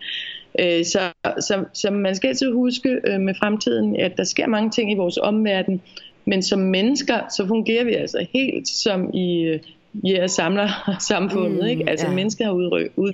Øh, 0.58 0.84
så, 0.84 1.00
så, 1.40 1.64
så 1.72 1.90
man 1.90 2.14
skal 2.14 2.28
altid 2.28 2.52
huske 2.52 3.00
øh, 3.06 3.20
med 3.20 3.34
fremtiden, 3.34 3.96
at 3.96 4.16
der 4.16 4.24
sker 4.24 4.46
mange 4.46 4.70
ting 4.70 4.92
i 4.92 4.94
vores 4.94 5.18
omverden, 5.18 5.80
men 6.24 6.42
som 6.42 6.58
mennesker, 6.58 7.20
så 7.36 7.46
fungerer 7.46 7.84
vi 7.84 7.94
altså 7.94 8.26
helt 8.34 8.68
som 8.68 9.14
i 9.14 9.58
ja, 10.04 10.26
samler 10.26 10.68
samfundet. 11.10 11.60
Mm, 11.60 11.66
ikke? 11.66 11.90
Altså 11.90 12.06
ja. 12.06 12.14
mennesker 12.14 12.44
har 12.44 12.52
udrykket 12.52 12.92
ud 12.96 13.12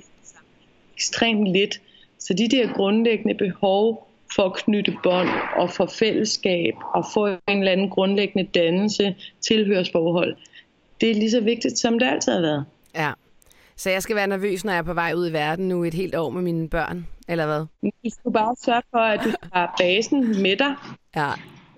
ekstremt 0.97 1.47
lidt. 1.47 1.81
Så 2.19 2.33
de 2.33 2.47
der 2.47 2.73
grundlæggende 2.73 3.33
behov 3.33 4.07
for 4.35 4.43
at 4.43 4.53
knytte 4.53 4.93
bånd 5.03 5.29
og 5.55 5.69
for 5.69 5.85
fællesskab 5.85 6.73
og 6.93 7.05
få 7.13 7.27
en 7.27 7.39
eller 7.47 7.71
anden 7.71 7.89
grundlæggende 7.89 8.49
dannelse, 8.59 9.15
tilhørsforhold, 9.41 10.35
det 11.01 11.11
er 11.11 11.15
lige 11.15 11.31
så 11.31 11.41
vigtigt, 11.41 11.79
som 11.79 11.99
det 11.99 12.07
altid 12.07 12.33
har 12.33 12.41
været. 12.41 12.65
Ja. 12.95 13.11
Så 13.75 13.89
jeg 13.89 14.03
skal 14.03 14.15
være 14.15 14.27
nervøs, 14.27 14.65
når 14.65 14.71
jeg 14.71 14.79
er 14.79 14.83
på 14.83 14.93
vej 14.93 15.13
ud 15.13 15.29
i 15.29 15.33
verden 15.33 15.67
nu 15.67 15.83
et 15.83 15.93
helt 15.93 16.15
år 16.15 16.29
med 16.29 16.41
mine 16.41 16.69
børn, 16.69 17.07
eller 17.27 17.45
hvad? 17.45 17.91
Du 18.03 18.09
skal 18.09 18.31
bare 18.31 18.55
sørge 18.65 18.81
for, 18.91 18.97
at 18.97 19.19
du 19.23 19.29
har 19.53 19.75
basen 19.79 20.41
med 20.41 20.57
dig. 20.57 20.75
Ja. 21.15 21.31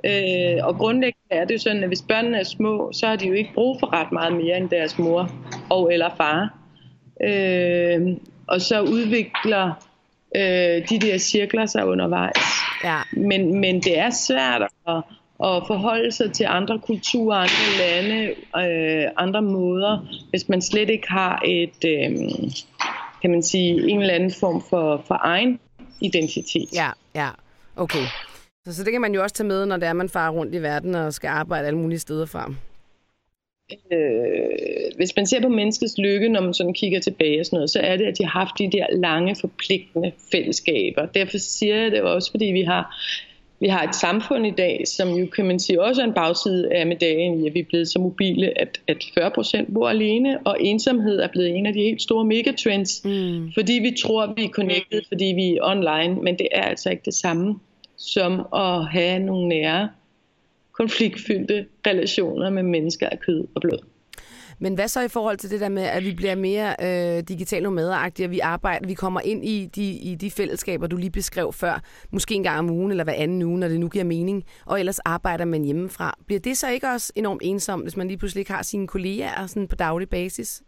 Øh, 0.05 0.67
og 0.67 0.75
grundlæggende 0.75 1.31
er 1.31 1.45
det 1.45 1.53
jo 1.53 1.59
sådan, 1.59 1.83
at 1.83 1.89
hvis 1.89 2.01
børnene 2.01 2.37
er 2.37 2.43
små, 2.43 2.91
så 2.93 3.07
har 3.07 3.15
de 3.15 3.27
jo 3.27 3.33
ikke 3.33 3.51
brug 3.53 3.79
for 3.79 3.93
ret 3.93 4.11
meget 4.11 4.33
mere 4.33 4.57
end 4.57 4.69
deres 4.69 4.99
mor 4.99 5.31
og 5.69 5.93
eller 5.93 6.09
far. 6.17 6.57
Øh, 7.23 8.17
og 8.49 8.61
så 8.61 8.81
udvikler 8.81 9.71
øh, 10.35 10.89
de 10.89 10.99
der 10.99 11.17
cirkler 11.17 11.65
sig 11.65 11.85
undervejs. 11.85 12.43
Ja. 12.83 12.99
Men, 13.11 13.59
men 13.59 13.81
det 13.81 13.99
er 13.99 14.09
svært 14.09 14.61
at 14.87 15.03
at 15.43 15.63
forholde 15.67 16.11
sig 16.11 16.33
til 16.33 16.45
andre 16.49 16.79
kulturer, 16.79 17.37
andre 17.37 17.77
lande, 17.79 18.35
øh, 18.57 19.11
andre 19.17 19.41
måder, 19.41 20.07
hvis 20.29 20.49
man 20.49 20.61
slet 20.61 20.89
ikke 20.89 21.09
har 21.09 21.41
et, 21.45 21.85
øh, 21.85 22.17
kan 23.21 23.31
man 23.31 23.43
sige, 23.43 23.89
en 23.89 24.01
eller 24.01 24.13
anden 24.13 24.33
form 24.39 24.63
for, 24.69 25.03
for 25.07 25.19
egen 25.23 25.59
identitet. 26.01 26.69
Ja, 26.73 26.89
ja, 27.15 27.29
okay. 27.75 28.05
Så, 28.67 28.75
så 28.75 28.83
det 28.83 28.91
kan 28.91 29.01
man 29.01 29.13
jo 29.13 29.23
også 29.23 29.35
tage 29.35 29.47
med, 29.47 29.65
når 29.65 29.77
det 29.77 29.87
er, 29.87 29.93
man 29.93 30.09
farer 30.09 30.31
rundt 30.31 30.55
i 30.55 30.61
verden 30.61 30.95
og 30.95 31.13
skal 31.13 31.27
arbejde 31.27 31.67
alle 31.67 31.79
mulige 31.79 31.99
steder 31.99 32.25
fra. 32.25 32.53
Øh, 33.91 34.95
hvis 34.95 35.15
man 35.15 35.25
ser 35.25 35.41
på 35.41 35.49
menneskets 35.49 35.97
lykke, 35.97 36.29
når 36.29 36.41
man 36.41 36.53
sådan 36.53 36.73
kigger 36.73 36.99
tilbage 36.99 37.39
og 37.39 37.45
sådan 37.45 37.57
noget, 37.57 37.69
så 37.69 37.79
er 37.79 37.97
det, 37.97 38.05
at 38.05 38.17
de 38.17 38.23
har 38.23 38.39
haft 38.39 38.59
de 38.59 38.71
der 38.71 38.85
lange, 38.91 39.35
forpligtende 39.35 40.11
fællesskaber. 40.31 41.05
Derfor 41.05 41.37
siger 41.37 41.75
jeg 41.75 41.91
det 41.91 42.01
også, 42.01 42.31
fordi 42.31 42.45
vi 42.45 42.61
har 42.61 42.95
vi 43.61 43.67
har 43.67 43.83
et 43.83 43.95
samfund 43.95 44.47
i 44.47 44.51
dag, 44.51 44.83
som 44.87 45.09
jo 45.09 45.25
kan 45.25 45.45
man 45.45 45.59
sige 45.59 45.81
også 45.81 46.01
er 46.01 46.05
en 46.05 46.13
bagside 46.13 46.73
af 46.73 46.87
medaljen 46.87 47.43
i, 47.43 47.47
at 47.47 47.53
vi 47.53 47.59
er 47.59 47.63
blevet 47.63 47.87
så 47.87 47.99
mobile, 47.99 48.61
at, 48.61 48.81
at 48.87 48.97
40 49.13 49.31
procent 49.31 49.73
bor 49.73 49.89
alene, 49.89 50.39
og 50.45 50.57
ensomhed 50.59 51.19
er 51.19 51.27
blevet 51.27 51.55
en 51.57 51.65
af 51.65 51.73
de 51.73 51.79
helt 51.79 52.01
store 52.01 52.25
megatrends, 52.25 53.05
mm. 53.05 53.51
fordi 53.53 53.73
vi 53.73 53.95
tror, 54.01 54.33
vi 54.37 54.43
er 54.43 54.49
connected, 54.49 55.01
fordi 55.07 55.25
vi 55.25 55.55
er 55.55 55.59
online, 55.61 56.21
men 56.21 56.37
det 56.39 56.47
er 56.51 56.61
altså 56.61 56.89
ikke 56.89 57.03
det 57.05 57.13
samme 57.13 57.55
som 57.97 58.47
at 58.55 58.87
have 58.87 59.19
nogle 59.19 59.47
nære, 59.47 59.89
konfliktfyldte 60.79 61.65
relationer 61.87 62.49
med 62.49 62.63
mennesker 62.63 63.09
af 63.09 63.19
kød 63.19 63.47
og 63.55 63.61
blod. 63.61 63.79
Men 64.61 64.73
hvad 64.73 64.87
så 64.87 65.01
i 65.01 65.07
forhold 65.07 65.37
til 65.37 65.49
det 65.49 65.59
der 65.59 65.69
med, 65.69 65.83
at 65.83 66.03
vi 66.03 66.13
bliver 66.13 66.35
mere 66.35 66.75
øh, 66.81 67.23
digital 67.27 67.63
nomaderagtige, 67.63 68.27
og 68.27 68.31
vi 68.31 68.39
arbejder, 68.39 68.87
vi 68.87 68.93
kommer 68.93 69.21
ind 69.21 69.45
i 69.45 69.69
de, 69.75 69.91
i 69.91 70.15
de 70.15 70.31
fællesskaber, 70.31 70.87
du 70.87 70.97
lige 70.97 71.11
beskrev 71.11 71.53
før, 71.53 71.83
måske 72.11 72.35
en 72.35 72.43
gang 72.43 72.59
om 72.59 72.69
ugen 72.69 72.91
eller 72.91 73.03
hver 73.03 73.13
anden 73.13 73.41
uge, 73.41 73.59
når 73.59 73.67
det 73.67 73.79
nu 73.79 73.87
giver 73.87 74.05
mening, 74.05 74.43
og 74.65 74.79
ellers 74.79 74.99
arbejder 74.99 75.45
man 75.45 75.63
hjemmefra. 75.63 76.17
Bliver 76.25 76.39
det 76.39 76.57
så 76.57 76.69
ikke 76.69 76.87
også 76.87 77.13
enormt 77.15 77.41
ensomt, 77.45 77.83
hvis 77.83 77.97
man 77.97 78.07
lige 78.07 78.17
pludselig 78.17 78.41
ikke 78.41 78.51
har 78.51 78.63
sine 78.63 78.87
kolleger 78.87 79.47
sådan 79.47 79.67
på 79.67 79.75
daglig 79.75 80.09
basis? 80.09 80.63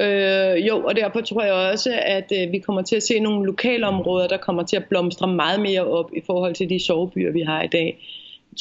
Øh, 0.00 0.66
jo, 0.68 0.84
og 0.84 0.96
derfor 0.96 1.20
tror 1.20 1.42
jeg 1.42 1.52
også, 1.72 2.00
at 2.02 2.32
øh, 2.38 2.52
vi 2.52 2.58
kommer 2.58 2.82
til 2.82 2.96
at 2.96 3.02
se 3.02 3.20
nogle 3.20 3.46
lokale 3.46 3.86
områder, 3.86 4.28
der 4.28 4.36
kommer 4.36 4.62
til 4.62 4.76
at 4.76 4.84
blomstre 4.88 5.28
meget 5.28 5.60
mere 5.60 5.84
op 5.84 6.10
i 6.16 6.20
forhold 6.26 6.54
til 6.54 6.68
de 6.70 6.84
sovebyer, 6.84 7.32
vi 7.32 7.40
har 7.40 7.62
i 7.62 7.66
dag. 7.66 7.98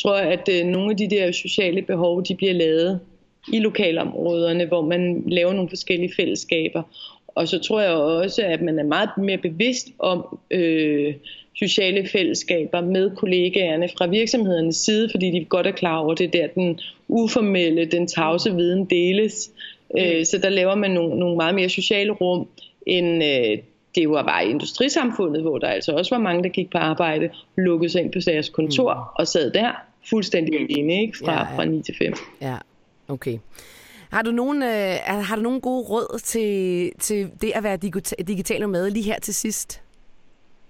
Tror, 0.02 0.16
at 0.16 0.50
øh, 0.52 0.66
nogle 0.66 0.92
af 0.92 0.98
de 0.98 1.10
der 1.10 1.32
sociale 1.32 1.82
behov, 1.82 2.24
de 2.24 2.36
bliver 2.36 2.54
lavet 2.54 3.00
i 3.54 3.60
lokalområderne, 3.60 4.66
hvor 4.66 4.82
man 4.82 5.24
laver 5.28 5.54
nogle 5.54 5.70
forskellige 5.70 6.14
fællesskaber. 6.16 6.84
Og 7.28 7.48
så 7.48 7.60
tror 7.60 7.82
jeg 7.82 7.92
også, 7.92 8.42
at 8.42 8.62
man 8.62 8.80
er 8.80 8.84
meget 8.84 9.10
mere 9.18 9.38
bevidst 9.38 9.88
om 10.00 10.40
øh, 10.52 11.14
sociale 11.56 12.08
fællesskaber 12.08 12.82
med 12.82 13.16
kollegaerne 13.16 13.90
fra 13.98 14.08
virksomhedernes 14.08 14.76
side, 14.76 15.10
fordi 15.12 15.32
de 15.32 15.46
godt 15.46 15.68
er 15.68 15.72
klar 15.72 15.98
over, 15.98 16.14
det 16.16 16.34
der 16.34 16.48
den 16.48 16.80
uformelle, 17.08 17.86
den 17.86 18.08
tavse 18.08 18.56
viden 18.56 18.86
deles. 18.86 19.52
Øh, 20.00 20.26
så 20.26 20.38
der 20.38 20.50
laver 20.50 20.76
man 20.76 20.92
nogle, 20.92 21.20
nogle 21.20 21.36
meget 21.36 21.56
mere 21.56 21.70
sociale 21.70 22.12
rum, 22.12 22.48
end 22.86 23.24
øh, 23.24 23.58
det 23.98 24.10
var 24.10 24.24
bare 24.24 24.46
i 24.46 24.50
industrisamfundet, 24.50 25.42
hvor 25.42 25.58
der 25.58 25.68
altså 25.68 25.92
også 25.92 26.16
var 26.16 26.22
mange, 26.22 26.44
der 26.44 26.50
gik 26.50 26.70
på 26.72 26.78
arbejde, 26.78 27.30
lukkede 27.56 27.92
sig 27.92 28.02
ind 28.02 28.12
på 28.12 28.20
deres 28.26 28.50
kontor 28.50 28.94
mm. 28.94 29.16
og 29.16 29.28
sad 29.28 29.52
der 29.52 29.72
fuldstændig 30.10 30.60
alene, 30.60 31.02
ikke? 31.02 31.18
Fra, 31.18 31.32
ja, 31.32 31.40
ja. 31.40 31.58
fra 31.58 31.66
9 31.66 31.82
til 31.82 31.96
5. 31.98 32.14
Ja, 32.42 32.58
okay. 33.08 33.38
Har 34.10 34.22
du 34.22 34.32
nogen, 34.32 34.64
øh, 34.64 34.96
har 35.06 35.36
du 35.36 35.42
nogen 35.42 35.62
gode 35.62 35.84
råd 35.84 36.20
til, 36.20 36.92
til 37.00 37.30
det 37.42 37.52
at 37.56 37.64
være 37.64 37.78
digital 38.28 38.70
med 38.70 38.92
lige 38.92 39.04
her 39.04 39.20
til 39.20 39.34
sidst? 39.34 39.82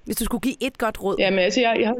Hvis 0.05 0.15
du 0.15 0.25
skulle 0.25 0.41
give 0.41 0.55
et 0.61 0.77
godt 0.77 1.03
råd. 1.03 1.15
Jamen 1.19 1.39
altså, 1.39 1.61
jeg, 1.61 1.77
jeg 1.79 1.87
har 1.87 1.95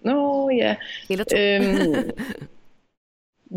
Nå, 0.00 0.50
ja. 0.50 0.76
Eller 1.10 1.24
to. 1.24 1.36
Øhm, 1.36 2.10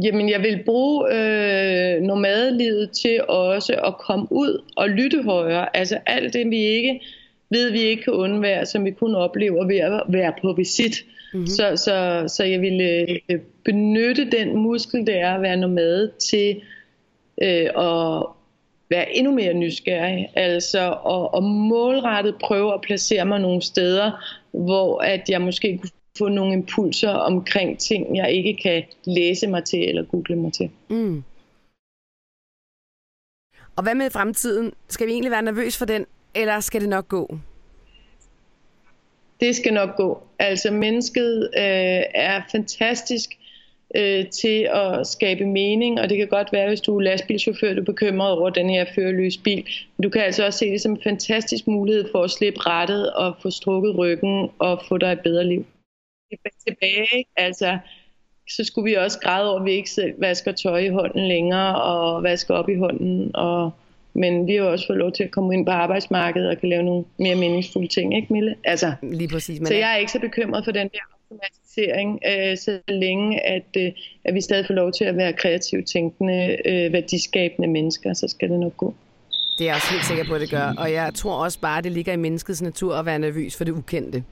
Jamen, 0.03 0.29
jeg 0.29 0.41
vil 0.41 0.63
bruge 0.65 1.13
øh, 1.13 2.01
nomadelivet 2.01 2.91
til 2.91 3.21
også 3.27 3.73
at 3.73 3.97
komme 3.97 4.27
ud 4.31 4.63
og 4.75 4.89
lytte 4.89 5.23
højere. 5.23 5.77
Altså 5.77 5.97
alt 6.05 6.33
det, 6.33 6.49
vi 6.49 6.57
ikke 6.57 7.01
ved, 7.49 7.71
vi 7.71 7.79
ikke 7.79 8.03
kan 8.03 8.13
undvære, 8.13 8.65
som 8.65 8.85
vi 8.85 8.91
kun 8.91 9.15
oplever 9.15 9.67
ved 9.67 9.77
at 9.77 10.03
være 10.07 10.33
på 10.41 10.53
visit. 10.53 11.05
Mm-hmm. 11.33 11.47
Så, 11.47 11.75
så, 11.75 12.23
så 12.27 12.43
jeg 12.43 12.61
vil 12.61 12.81
øh, 13.29 13.39
benytte 13.65 14.31
den 14.31 14.57
muskel, 14.57 15.07
det 15.07 15.19
er 15.19 15.33
at 15.33 15.41
være 15.41 15.57
nomade, 15.57 16.11
til 16.29 16.61
øh, 17.41 17.69
at 17.77 18.25
være 18.89 19.15
endnu 19.15 19.33
mere 19.33 19.53
nysgerrig. 19.53 20.29
Altså 20.35 20.91
at, 20.91 21.37
at 21.37 21.43
målrettet 21.43 22.35
prøve 22.41 22.73
at 22.73 22.81
placere 22.81 23.25
mig 23.25 23.39
nogle 23.39 23.61
steder, 23.61 24.11
hvor 24.51 24.99
at 24.99 25.29
jeg 25.29 25.41
måske 25.41 25.77
kunne 25.77 25.89
få 26.19 26.27
nogle 26.27 26.53
impulser 26.53 27.09
omkring 27.09 27.79
ting, 27.79 28.17
jeg 28.17 28.31
ikke 28.31 28.61
kan 28.63 28.83
læse 29.05 29.47
mig 29.47 29.63
til 29.63 29.89
eller 29.89 30.03
google 30.03 30.35
mig 30.35 30.53
til. 30.53 30.69
Mm. 30.89 31.23
Og 33.75 33.83
hvad 33.83 33.95
med 33.95 34.09
fremtiden? 34.09 34.73
Skal 34.87 35.07
vi 35.07 35.11
egentlig 35.11 35.31
være 35.31 35.41
nervøs 35.41 35.77
for 35.77 35.85
den, 35.85 36.05
eller 36.35 36.59
skal 36.59 36.81
det 36.81 36.89
nok 36.89 37.07
gå? 37.07 37.37
Det 39.39 39.55
skal 39.55 39.73
nok 39.73 39.95
gå. 39.95 40.23
Altså 40.39 40.71
mennesket 40.71 41.49
øh, 41.57 42.03
er 42.13 42.41
fantastisk 42.51 43.29
øh, 43.95 44.29
til 44.29 44.69
at 44.71 45.07
skabe 45.07 45.45
mening, 45.45 45.99
og 45.99 46.09
det 46.09 46.17
kan 46.17 46.27
godt 46.27 46.47
være, 46.51 46.67
hvis 46.67 46.81
du 46.81 46.97
er 46.97 47.01
lastbilchauffør, 47.01 47.73
du 47.73 47.81
er 47.81 47.85
bekymret 47.85 48.31
over 48.31 48.49
den 48.49 48.69
her 48.69 48.85
førerløse 48.95 49.39
bil. 49.39 49.65
Men 49.97 50.03
du 50.03 50.09
kan 50.09 50.21
altså 50.21 50.45
også 50.45 50.59
se 50.59 50.71
det 50.71 50.81
som 50.81 50.91
en 50.91 51.01
fantastisk 51.03 51.67
mulighed 51.67 52.05
for 52.11 52.23
at 52.23 52.31
slippe 52.31 52.59
rettet 52.59 53.13
og 53.13 53.35
få 53.41 53.49
strukket 53.49 53.97
ryggen 53.97 54.49
og 54.59 54.81
få 54.87 54.97
dig 54.97 55.11
et 55.11 55.19
bedre 55.19 55.43
liv 55.43 55.65
tilbage. 56.67 57.07
Ikke? 57.17 57.29
Altså, 57.37 57.77
så 58.49 58.63
skulle 58.63 58.89
vi 58.89 58.95
også 58.95 59.19
græde 59.19 59.49
over, 59.49 59.59
at 59.59 59.65
vi 59.65 59.71
ikke 59.71 59.89
selv 59.89 60.13
vasker 60.17 60.51
tøj 60.51 60.79
i 60.79 60.89
hånden 60.89 61.27
længere 61.27 61.81
og 61.81 62.23
vasker 62.23 62.53
op 62.53 62.69
i 62.69 62.75
hånden. 62.75 63.35
Og, 63.35 63.71
men 64.13 64.47
vi 64.47 64.55
har 64.55 64.63
også 64.63 64.87
fået 64.87 64.99
lov 64.99 65.11
til 65.11 65.23
at 65.23 65.31
komme 65.31 65.53
ind 65.53 65.65
på 65.65 65.71
arbejdsmarkedet 65.71 66.49
og 66.49 66.57
kan 66.57 66.69
lave 66.69 66.83
nogle 66.83 67.05
mere 67.17 67.35
meningsfulde 67.35 67.87
ting, 67.87 68.15
ikke 68.15 68.33
Mille? 68.33 68.55
Altså, 68.63 68.93
Lige 69.01 69.27
præcis. 69.27 69.59
Men 69.59 69.67
så 69.67 69.73
jeg 69.73 69.93
er 69.93 69.97
ikke 69.97 70.11
så 70.11 70.19
bekymret 70.19 70.65
for 70.65 70.71
den 70.71 70.89
der 70.89 70.99
automatisering, 71.31 72.19
øh, 72.25 72.57
så 72.57 72.79
længe 72.87 73.39
at, 73.45 73.67
øh, 73.77 73.91
at 74.25 74.33
vi 74.33 74.41
stadig 74.41 74.65
får 74.67 74.73
lov 74.73 74.91
til 74.91 75.05
at 75.05 75.17
være 75.17 75.33
kreativt 75.33 75.87
tænkende, 75.87 76.57
øh, 76.65 76.93
værdiskabende 76.93 77.67
mennesker, 77.67 78.13
så 78.13 78.27
skal 78.27 78.49
det 78.49 78.59
nok 78.59 78.77
gå. 78.77 78.93
Det 79.57 79.65
er 79.65 79.69
jeg 79.69 79.75
også 79.75 79.91
helt 79.91 80.05
sikker 80.05 80.25
på, 80.25 80.35
at 80.35 80.41
det 80.41 80.49
gør. 80.49 80.73
Og 80.77 80.91
jeg 80.91 81.13
tror 81.13 81.43
også 81.43 81.59
bare, 81.59 81.77
at 81.77 81.83
det 81.83 81.91
ligger 81.91 82.13
i 82.13 82.15
menneskets 82.15 82.61
natur 82.61 82.95
at 82.95 83.05
være 83.05 83.19
nervøs 83.19 83.57
for 83.57 83.63
det 83.63 83.71
ukendte. 83.71 84.23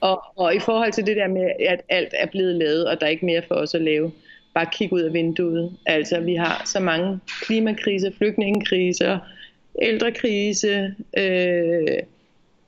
Og, 0.00 0.22
og 0.36 0.54
i 0.54 0.58
forhold 0.58 0.92
til 0.92 1.06
det 1.06 1.16
der 1.16 1.28
med, 1.28 1.50
at 1.68 1.80
alt 1.88 2.14
er 2.18 2.26
blevet 2.26 2.54
lavet, 2.54 2.86
og 2.86 3.00
der 3.00 3.06
er 3.06 3.10
ikke 3.10 3.26
mere 3.26 3.42
for 3.48 3.54
os 3.54 3.74
at 3.74 3.82
lave, 3.82 4.12
bare 4.54 4.66
kig 4.72 4.92
ud 4.92 5.00
af 5.00 5.12
vinduet. 5.12 5.76
Altså, 5.86 6.20
vi 6.20 6.34
har 6.34 6.62
så 6.66 6.80
mange 6.80 7.20
klimakriser, 7.42 8.10
flygtningekriser, 8.18 9.18
ældrekrise, 9.82 10.94
øh, 11.18 11.98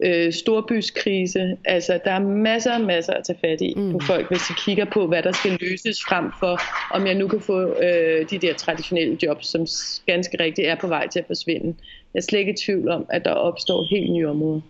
øh, 0.04 0.32
storbyskrise. 0.32 1.56
Altså, 1.64 2.00
der 2.04 2.10
er 2.10 2.18
masser 2.20 2.74
og 2.74 2.80
masser 2.80 3.12
at 3.12 3.24
tage 3.24 3.38
fat 3.40 3.60
i 3.60 3.74
mm. 3.76 3.92
på 3.92 3.98
folk, 3.98 4.28
hvis 4.28 4.40
de 4.48 4.54
kigger 4.64 4.84
på, 4.84 5.06
hvad 5.06 5.22
der 5.22 5.32
skal 5.32 5.58
løses 5.60 5.98
frem 6.08 6.24
for, 6.40 6.60
om 6.94 7.06
jeg 7.06 7.14
nu 7.14 7.28
kan 7.28 7.40
få 7.40 7.82
øh, 7.82 8.30
de 8.30 8.38
der 8.38 8.54
traditionelle 8.54 9.18
jobs, 9.22 9.46
som 9.46 9.66
ganske 10.06 10.36
rigtigt 10.40 10.68
er 10.68 10.74
på 10.74 10.86
vej 10.86 11.08
til 11.08 11.18
at 11.18 11.26
forsvinde. 11.26 11.66
Jeg 12.14 12.18
er 12.18 12.22
slet 12.22 12.38
ikke 12.38 12.52
i 12.52 12.56
tvivl 12.64 12.88
om, 12.88 13.06
at 13.10 13.24
der 13.24 13.30
opstår 13.30 13.86
helt 13.90 14.12
nye 14.12 14.28
områder. 14.28 14.60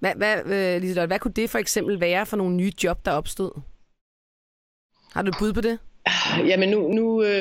Hvad, 0.00 0.14
hvad, 0.16 0.36
øh, 0.46 0.80
Liselotte, 0.80 1.06
hvad 1.06 1.18
kunne 1.18 1.34
det 1.36 1.50
for 1.50 1.58
eksempel 1.58 2.00
være 2.00 2.26
for 2.26 2.36
nogle 2.36 2.56
nye 2.56 2.72
job, 2.84 3.04
der 3.04 3.10
opstod? 3.10 3.60
Har 5.12 5.22
du 5.22 5.28
et 5.28 5.36
bud 5.38 5.52
på 5.52 5.60
det? 5.60 5.78
Jamen 6.50 6.68
nu, 6.68 6.88
nu 6.92 7.22
øh, 7.22 7.40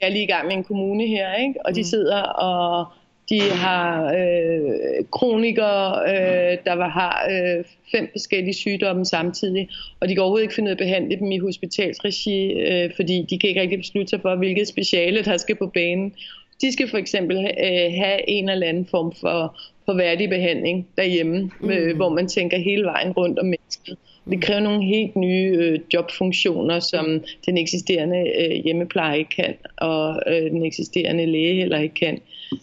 er 0.00 0.06
jeg 0.06 0.12
lige 0.12 0.24
i 0.24 0.26
gang 0.26 0.46
med 0.46 0.56
en 0.56 0.64
kommune 0.64 1.06
her, 1.06 1.34
ikke? 1.34 1.54
og 1.64 1.74
de 1.74 1.80
mm. 1.80 1.84
sidder 1.84 2.22
og 2.22 2.86
de 3.30 3.40
har 3.40 4.04
øh, 4.04 5.04
kronikere, 5.10 6.02
øh, 6.08 6.58
der 6.64 6.88
har 6.88 7.28
øh, 7.30 7.64
fem 7.92 8.08
forskellige 8.12 8.54
sygdomme 8.54 9.04
samtidig, 9.04 9.68
og 10.00 10.08
de 10.08 10.14
kan 10.14 10.22
overhovedet 10.22 10.44
ikke 10.44 10.54
finde 10.54 10.68
ud 10.68 10.70
af 10.70 10.74
at 10.74 10.86
behandle 10.86 11.18
dem 11.18 11.32
i 11.32 11.38
hospitalsregi, 11.38 12.52
øh, 12.52 12.90
fordi 12.96 13.26
de 13.30 13.38
kan 13.38 13.48
ikke 13.48 13.60
rigtig 13.60 13.78
beslutte 13.78 14.10
sig 14.10 14.20
for, 14.20 14.36
hvilket 14.36 14.68
speciale, 14.68 15.24
der 15.24 15.36
skal 15.36 15.56
på 15.56 15.66
banen. 15.66 16.14
De 16.60 16.72
skal 16.72 16.88
for 16.88 16.98
eksempel 16.98 17.36
øh, 17.36 17.92
have 18.00 18.28
en 18.28 18.48
eller 18.48 18.66
anden 18.66 18.86
form 18.86 19.12
for 19.20 19.56
for 19.90 19.96
værdig 19.96 20.28
behandling 20.28 20.88
derhjemme, 20.96 21.50
mm. 21.60 21.70
øh, 21.70 21.96
hvor 21.96 22.08
man 22.08 22.28
tænker 22.28 22.58
hele 22.58 22.84
vejen 22.84 23.12
rundt 23.12 23.38
om 23.38 23.44
mennesket. 23.44 23.96
Det 24.24 24.36
mm. 24.36 24.40
kræver 24.40 24.60
nogle 24.60 24.84
helt 24.84 25.16
nye 25.16 25.56
øh, 25.60 25.78
jobfunktioner, 25.94 26.80
som 26.80 27.24
den 27.46 27.58
eksisterende 27.58 28.18
øh, 28.40 28.64
hjemmepleje 28.64 29.18
ikke 29.18 29.30
kan, 29.36 29.54
og 29.76 30.22
øh, 30.26 30.50
den 30.50 30.64
eksisterende 30.64 31.26
læge 31.26 31.54
heller 31.54 31.78
ikke 31.78 31.94
kan, 31.94 32.18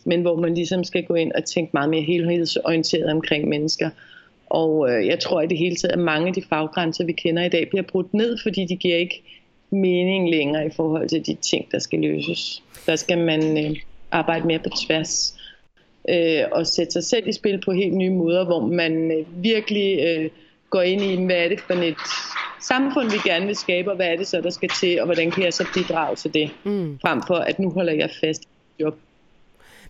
men 0.06 0.22
hvor 0.22 0.36
man 0.36 0.54
ligesom 0.54 0.84
skal 0.84 1.04
gå 1.04 1.14
ind 1.14 1.32
og 1.32 1.46
tænke 1.46 1.70
meget 1.74 1.90
mere 1.90 2.02
helhedsorienteret 2.02 3.12
omkring 3.12 3.48
mennesker. 3.48 3.90
Og 4.46 4.90
øh, 4.92 5.08
jeg 5.08 5.20
tror 5.20 5.42
i 5.42 5.48
det 5.48 5.58
hele 5.58 5.76
taget, 5.76 5.94
at 5.94 6.00
mange 6.00 6.28
af 6.28 6.34
de 6.34 6.42
faggrænser, 6.50 7.06
vi 7.06 7.12
kender 7.12 7.44
i 7.44 7.50
dag, 7.50 7.70
bliver 7.70 7.84
brudt 7.84 8.14
ned, 8.14 8.38
fordi 8.44 8.66
de 8.66 8.76
giver 8.76 8.98
ikke 8.98 9.24
mening 9.70 10.30
længere 10.30 10.66
i 10.66 10.70
forhold 10.76 11.10
til 11.10 11.26
de 11.26 11.34
ting, 11.34 11.72
der 11.72 11.80
skal 11.80 12.00
løses. 12.00 12.64
Der 12.86 12.96
skal 12.96 13.18
man 13.18 13.66
øh, 13.66 13.76
arbejde 14.12 14.48
mere 14.48 14.60
på 14.60 14.70
tværs 14.70 15.37
øh, 16.10 16.44
og 16.52 16.68
sætte 16.68 16.92
sig 16.92 17.04
selv 17.04 17.28
i 17.28 17.34
spil 17.34 17.62
på 17.66 17.72
helt 17.72 17.94
nye 17.94 18.10
måder, 18.10 18.46
hvor 18.46 18.60
man 18.60 19.12
øh, 19.12 19.44
virkelig 19.44 20.00
øh, 20.08 20.30
går 20.70 20.82
ind 20.82 21.02
i, 21.02 21.26
hvad 21.26 21.36
er 21.36 21.50
det 21.50 21.60
for 21.60 21.74
et 21.74 21.96
samfund, 22.62 23.12
vi 23.12 23.18
gerne 23.30 23.46
vil 23.46 23.56
skabe, 23.56 23.90
og 23.92 23.96
hvad 23.96 24.08
er 24.08 24.16
det 24.16 24.28
så, 24.28 24.42
der 24.42 24.50
skal 24.50 24.70
til, 24.70 25.00
og 25.00 25.06
hvordan 25.06 25.32
kan 25.32 25.44
jeg 25.44 25.54
så 25.54 25.66
bidrage 25.74 26.16
til 26.16 26.34
det, 26.34 26.52
mm. 26.64 27.00
frem 27.00 27.22
for 27.28 27.36
at 27.36 27.60
nu 27.60 27.70
holder 27.70 27.94
jeg 27.94 28.10
fast 28.22 28.44
i 28.44 28.82
job. 28.82 28.96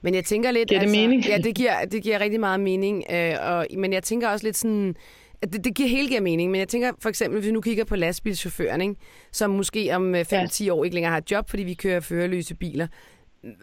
Men 0.02 0.16
jeg 0.16 0.26
tænker 0.26 0.52
lidt... 0.52 0.70
Giver 0.70 0.80
det 0.80 0.88
altså, 0.88 1.02
mening? 1.02 1.26
Ja, 1.26 1.38
det 1.38 1.56
giver, 1.56 1.86
det 1.92 2.04
giver 2.04 2.20
rigtig 2.20 2.40
meget 2.40 2.60
mening. 2.60 3.04
Øh, 3.12 3.34
og, 3.42 3.68
men 3.78 3.94
jeg 3.94 4.04
tænker 4.04 4.30
også 4.30 4.46
lidt 4.46 4.58
sådan... 4.58 4.96
At 5.42 5.54
det, 5.54 5.64
det 5.64 5.76
giver 5.76 5.90
helt 5.90 6.10
giver 6.10 6.22
mening, 6.22 6.52
men 6.52 6.60
jeg 6.60 6.68
tænker 6.68 6.92
for 7.02 7.10
eksempel, 7.10 7.40
hvis 7.40 7.48
vi 7.48 7.54
nu 7.54 7.62
kigger 7.62 7.86
på 7.86 7.96
lastbilschaufføren, 7.96 8.82
ikke, 8.82 8.96
som 9.32 9.50
måske 9.50 9.96
om 9.96 10.16
5-10 10.16 10.20
øh, 10.36 10.68
ja. 10.68 10.74
år 10.74 10.84
ikke 10.84 10.94
længere 10.94 11.12
har 11.12 11.18
et 11.18 11.32
job, 11.32 11.50
fordi 11.50 11.64
vi 11.64 11.74
kører 11.74 12.00
førerløse 12.00 12.56
biler, 12.56 12.88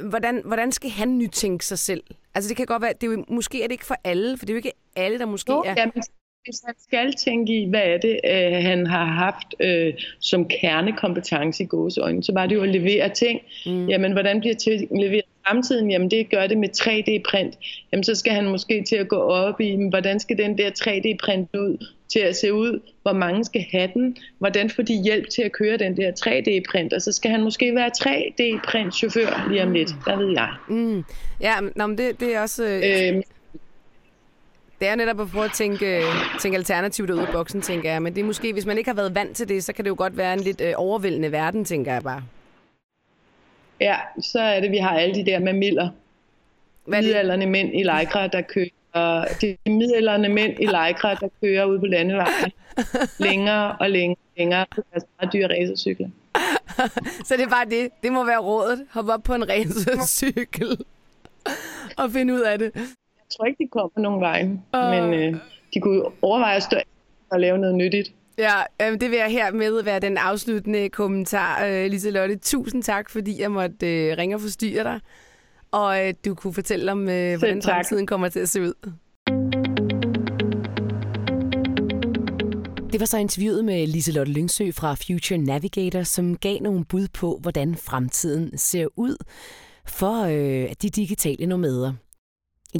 hvordan, 0.08 0.42
hvordan 0.44 0.72
skal 0.72 0.90
han 0.90 1.18
nytænke 1.18 1.66
sig 1.66 1.78
selv? 1.78 2.02
Altså 2.34 2.48
det 2.48 2.56
kan 2.56 2.66
godt 2.66 2.82
være, 2.82 2.92
det 3.00 3.06
er 3.06 3.12
jo, 3.12 3.24
måske 3.28 3.62
er 3.62 3.66
det 3.66 3.72
ikke 3.72 3.86
for 3.86 3.96
alle, 4.04 4.38
for 4.38 4.46
det 4.46 4.52
er 4.52 4.54
jo 4.54 4.58
ikke 4.58 4.72
alle, 4.96 5.18
der 5.18 5.26
måske 5.26 5.52
jo, 5.52 5.62
er... 5.66 5.74
Jamen, 5.76 6.02
hvis 6.44 6.62
han 6.66 6.74
skal 6.78 7.12
tænke 7.12 7.62
i, 7.62 7.68
hvad 7.68 7.82
er 7.82 7.98
det, 7.98 8.20
øh, 8.24 8.64
han 8.64 8.86
har 8.86 9.04
haft 9.04 9.54
øh, 9.60 9.94
som 10.20 10.48
kernekompetence 10.48 11.62
i 11.62 11.66
gåseøjne, 11.66 12.22
så 12.22 12.32
var 12.32 12.46
det 12.46 12.54
jo 12.54 12.62
at 12.62 12.68
levere 12.68 13.08
ting. 13.08 13.40
Mm. 13.66 13.88
Jamen, 13.88 14.12
hvordan 14.12 14.40
bliver 14.40 14.54
ting 14.54 15.00
leveret 15.00 15.22
i 15.22 15.46
fremtiden? 15.46 15.90
Jamen, 15.90 16.10
det 16.10 16.30
gør 16.30 16.46
det 16.46 16.58
med 16.58 16.68
3D-print. 16.76 17.58
Jamen, 17.92 18.04
så 18.04 18.14
skal 18.14 18.32
han 18.32 18.44
måske 18.48 18.82
til 18.82 18.96
at 18.96 19.08
gå 19.08 19.16
op 19.16 19.60
i, 19.60 19.88
hvordan 19.90 20.20
skal 20.20 20.38
den 20.38 20.58
der 20.58 20.70
3D-print 20.70 21.56
ud 21.56 21.86
til 22.14 22.20
at 22.20 22.37
se 22.37 22.53
ud, 22.53 22.81
hvor 23.03 23.12
mange 23.12 23.44
skal 23.44 23.64
have 23.70 23.90
den, 23.94 24.16
hvordan 24.38 24.70
får 24.70 24.83
de 24.83 25.03
hjælp 25.03 25.29
til 25.29 25.42
at 25.42 25.53
køre 25.53 25.77
den 25.77 25.96
der 25.96 26.11
3D-print, 26.11 26.92
og 26.92 27.03
så 27.03 27.12
skal 27.12 27.31
han 27.31 27.42
måske 27.42 27.74
være 27.74 27.90
3D-print-chauffør 27.98 29.48
lige 29.50 29.62
om 29.62 29.72
lidt, 29.72 29.90
der 30.07 30.16
ved 30.16 30.31
jeg. 30.33 30.48
Mm. 30.68 31.05
Ja, 31.40 31.61
men 31.61 31.98
det, 31.98 32.20
det 32.20 32.35
er 32.35 32.40
også... 32.40 32.64
Øh, 32.64 33.22
det 34.81 34.88
er 34.88 34.94
netop 34.94 35.20
at 35.20 35.29
prøve 35.29 35.44
at 35.44 35.53
tænke, 35.53 36.03
tænke 36.40 36.57
alternativt 36.57 37.11
ud 37.11 37.18
af 37.18 37.29
boksen, 37.33 37.62
tænker 37.62 37.92
jeg. 37.92 38.03
Men 38.03 38.14
det 38.14 38.20
er 38.20 38.24
måske, 38.24 38.53
hvis 38.53 38.66
man 38.66 38.79
ikke 38.79 38.90
har 38.90 38.96
været 38.96 39.14
vant 39.14 39.37
til 39.37 39.48
det, 39.48 39.64
så 39.64 39.72
kan 39.72 39.85
det 39.85 39.88
jo 39.90 39.94
godt 39.98 40.16
være 40.16 40.33
en 40.33 40.40
lidt 40.40 40.61
øh, 40.61 40.72
overvældende 40.77 41.33
verden, 41.33 41.64
tænker 41.64 41.92
jeg 41.92 42.03
bare. 42.03 42.22
Ja, 43.81 43.96
så 44.20 44.40
er 44.40 44.61
det, 44.61 44.70
vi 44.70 44.77
har 44.77 44.98
alle 44.98 45.14
de 45.14 45.27
der 45.27 45.38
med 45.38 45.53
miller. 45.53 45.88
Midalderne 46.87 47.46
mænd 47.46 47.81
i 47.81 47.83
lejkra, 47.83 48.27
der 48.27 48.40
kører 48.40 48.68
de 49.40 49.57
midalderne 49.66 50.28
mænd 50.28 50.52
i 50.61 50.66
lejkra, 50.66 51.14
der 51.14 51.28
kører 51.42 51.64
ud 51.64 51.78
på 51.78 51.87
landevejen 51.87 52.52
længere 53.18 53.76
og 53.80 53.90
længere, 53.90 54.18
længere 54.38 54.66
på 54.74 54.80
deres 54.92 55.04
meget 55.18 55.33
dyre 55.33 55.48
racercykler. 55.48 56.09
så 57.26 57.37
det 57.37 57.44
er 57.44 57.48
bare 57.48 57.64
det. 57.64 57.88
Det 58.02 58.12
må 58.12 58.24
være 58.24 58.38
rådet. 58.38 58.87
Hoppe 58.92 59.12
op 59.12 59.22
på 59.22 59.35
en 59.35 59.48
racercykel 59.48 60.78
og 62.02 62.11
finde 62.11 62.35
ud 62.35 62.40
af 62.40 62.59
det 62.59 62.72
tror 63.37 63.44
ikke, 63.44 63.64
de 63.64 63.68
kommer 63.68 64.00
nogen 64.00 64.20
vej. 64.20 64.42
Uh. 64.42 64.90
Men 64.90 65.14
øh, 65.14 65.40
de 65.74 65.80
kunne 65.80 66.02
overveje 66.22 66.57
at 66.57 66.62
stå 66.62 66.76
og 67.30 67.40
lave 67.40 67.59
noget 67.59 67.74
nyttigt. 67.74 68.12
Ja, 68.38 68.62
øh, 68.83 69.00
det 69.00 69.11
vil 69.11 69.18
jeg 69.18 69.30
hermed 69.30 69.83
være 69.83 70.00
den 70.00 70.16
afsluttende 70.16 70.88
kommentar. 70.88 71.64
Øh, 71.66 71.90
Lise 71.90 72.11
Lotte, 72.11 72.37
tusind 72.37 72.83
tak, 72.83 73.11
fordi 73.11 73.40
jeg 73.40 73.50
måtte 73.50 73.87
øh, 73.87 74.18
ringe 74.18 74.37
og 74.37 74.40
forstyrre 74.40 74.85
dig. 74.85 75.00
Og 75.74 76.06
øh, 76.06 76.14
du 76.24 76.34
kunne 76.34 76.54
fortælle 76.54 76.92
om, 76.92 77.08
øh, 77.08 77.38
hvordan 77.38 77.60
tak. 77.60 77.74
fremtiden 77.74 78.06
kommer 78.06 78.28
til 78.28 78.40
at 78.40 78.48
se 78.48 78.62
ud. 78.62 78.74
Det 82.92 83.00
var 83.00 83.06
så 83.06 83.18
interviewet 83.18 83.64
med 83.64 83.87
Liselotte 83.87 84.32
Lyngsø 84.32 84.70
fra 84.72 84.94
Future 84.94 85.38
Navigator, 85.38 86.02
som 86.02 86.37
gav 86.37 86.58
nogle 86.60 86.84
bud 86.84 87.08
på, 87.14 87.38
hvordan 87.42 87.76
fremtiden 87.76 88.58
ser 88.58 88.87
ud 88.96 89.16
for 89.87 90.22
øh, 90.22 90.72
de 90.82 90.90
digitale 90.90 91.46
nomader. 91.46 91.92